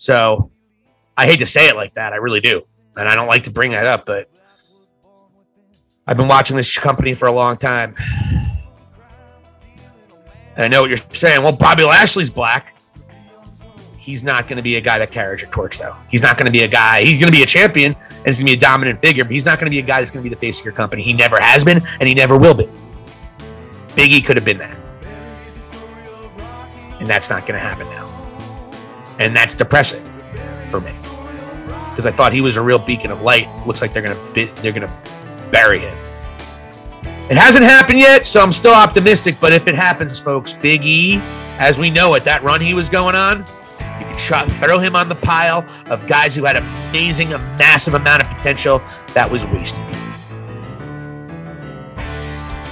so 0.00 0.50
i 1.18 1.26
hate 1.26 1.40
to 1.40 1.44
say 1.44 1.68
it 1.68 1.76
like 1.76 1.92
that 1.92 2.14
i 2.14 2.16
really 2.16 2.40
do 2.40 2.62
and 2.96 3.06
i 3.06 3.14
don't 3.14 3.26
like 3.26 3.44
to 3.44 3.50
bring 3.50 3.72
that 3.72 3.86
up 3.86 4.06
but 4.06 4.30
i've 6.06 6.16
been 6.16 6.26
watching 6.26 6.56
this 6.56 6.78
company 6.78 7.12
for 7.12 7.28
a 7.28 7.32
long 7.32 7.58
time 7.58 7.94
and 10.56 10.64
i 10.64 10.68
know 10.68 10.80
what 10.80 10.88
you're 10.88 10.98
saying 11.12 11.42
well 11.42 11.52
bobby 11.52 11.84
lashley's 11.84 12.30
black 12.30 12.74
he's 13.98 14.24
not 14.24 14.48
going 14.48 14.56
to 14.56 14.62
be 14.62 14.76
a 14.76 14.80
guy 14.80 14.98
that 14.98 15.12
carries 15.12 15.42
your 15.42 15.50
torch, 15.50 15.78
though. 15.78 15.94
He's 16.08 16.22
not 16.22 16.38
going 16.38 16.46
to 16.46 16.50
be 16.50 16.62
a 16.62 16.68
guy. 16.68 17.04
He's 17.04 17.20
going 17.20 17.30
to 17.30 17.36
be 17.36 17.42
a 17.42 17.46
champion 17.46 17.94
and 17.94 18.26
he's 18.26 18.38
going 18.38 18.46
to 18.46 18.52
be 18.52 18.54
a 18.54 18.60
dominant 18.60 18.98
figure, 18.98 19.22
but 19.22 19.32
he's 19.32 19.44
not 19.44 19.58
going 19.60 19.66
to 19.66 19.70
be 19.70 19.78
a 19.78 19.82
guy 19.82 20.00
that's 20.00 20.10
going 20.10 20.24
to 20.24 20.28
be 20.28 20.34
the 20.34 20.40
face 20.40 20.58
of 20.58 20.64
your 20.64 20.74
company. 20.74 21.02
He 21.02 21.12
never 21.12 21.38
has 21.38 21.64
been, 21.64 21.86
and 22.00 22.08
he 22.08 22.14
never 22.14 22.36
will 22.36 22.54
be. 22.54 22.68
Biggie 23.90 24.24
could 24.24 24.36
have 24.36 24.44
been 24.44 24.58
that, 24.58 24.76
and 26.98 27.08
that's 27.08 27.28
not 27.28 27.46
going 27.46 27.60
to 27.60 27.60
happen 27.60 27.86
now. 27.88 28.19
And 29.20 29.36
that's 29.36 29.54
depressing 29.54 30.02
for 30.68 30.80
me 30.80 30.90
because 31.90 32.06
I 32.06 32.10
thought 32.10 32.32
he 32.32 32.40
was 32.40 32.56
a 32.56 32.62
real 32.62 32.78
beacon 32.78 33.10
of 33.10 33.20
light. 33.20 33.46
Looks 33.66 33.82
like 33.82 33.92
they're 33.92 34.02
going 34.02 34.16
to 34.16 34.62
they're 34.62 34.72
to 34.72 34.90
bury 35.50 35.80
him. 35.80 35.96
It 37.28 37.36
hasn't 37.36 37.64
happened 37.64 38.00
yet, 38.00 38.26
so 38.26 38.40
I'm 38.40 38.52
still 38.52 38.72
optimistic. 38.72 39.36
But 39.38 39.52
if 39.52 39.68
it 39.68 39.74
happens, 39.74 40.18
folks, 40.18 40.54
Big 40.54 40.84
E, 40.84 41.20
as 41.58 41.78
we 41.78 41.90
know 41.90 42.14
it, 42.14 42.24
that 42.24 42.42
run 42.42 42.62
he 42.62 42.72
was 42.72 42.88
going 42.88 43.14
on, 43.14 43.44
you 44.00 44.06
could 44.06 44.18
shot, 44.18 44.50
throw 44.52 44.78
him 44.78 44.96
on 44.96 45.08
the 45.10 45.14
pile 45.14 45.64
of 45.90 46.06
guys 46.06 46.34
who 46.34 46.44
had 46.44 46.56
amazing, 46.56 47.34
a 47.34 47.38
massive 47.58 47.94
amount 47.94 48.22
of 48.22 48.28
potential 48.30 48.82
that 49.12 49.30
was 49.30 49.44
wasted. 49.46 49.84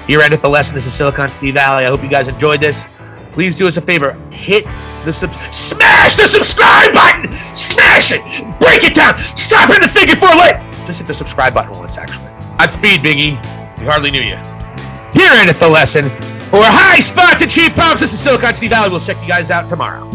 Here 0.06 0.20
at 0.22 0.40
the 0.40 0.48
lesson, 0.48 0.74
this 0.74 0.86
is 0.86 0.94
Silicon 0.94 1.28
Steve 1.28 1.54
Valli. 1.54 1.84
I 1.84 1.88
hope 1.88 2.02
you 2.02 2.08
guys 2.08 2.28
enjoyed 2.28 2.60
this. 2.60 2.86
Please 3.32 3.56
do 3.56 3.66
us 3.66 3.76
a 3.76 3.80
favor, 3.80 4.12
hit 4.30 4.64
the 5.04 5.12
sub, 5.12 5.32
smash 5.52 6.16
the 6.16 6.26
subscribe 6.26 6.92
button, 6.92 7.36
smash 7.54 8.10
it, 8.12 8.22
break 8.58 8.84
it 8.84 8.94
down, 8.94 9.18
stop 9.36 9.68
hitting 9.68 9.82
the 9.82 9.88
figure 9.88 10.16
four 10.16 10.34
lit. 10.34 10.56
Just 10.86 10.98
hit 10.98 11.06
the 11.06 11.14
subscribe 11.14 11.54
button 11.54 11.72
once, 11.78 11.96
actually. 11.96 12.26
Godspeed, 12.58 13.00
Biggie. 13.00 13.38
We 13.78 13.84
hardly 13.84 14.10
knew 14.10 14.22
you. 14.22 14.36
Here 15.12 15.32
in 15.42 15.48
at 15.48 15.56
the 15.60 15.68
lesson, 15.68 16.08
for 16.50 16.64
high 16.64 17.00
spots 17.00 17.42
and 17.42 17.50
cheap 17.50 17.74
pops, 17.74 18.00
this 18.00 18.12
is 18.12 18.18
Silicon 18.18 18.54
Steve 18.54 18.70
Valli. 18.70 18.90
We'll 18.90 19.00
check 19.00 19.20
you 19.22 19.28
guys 19.28 19.50
out 19.50 19.68
tomorrow. 19.68 20.07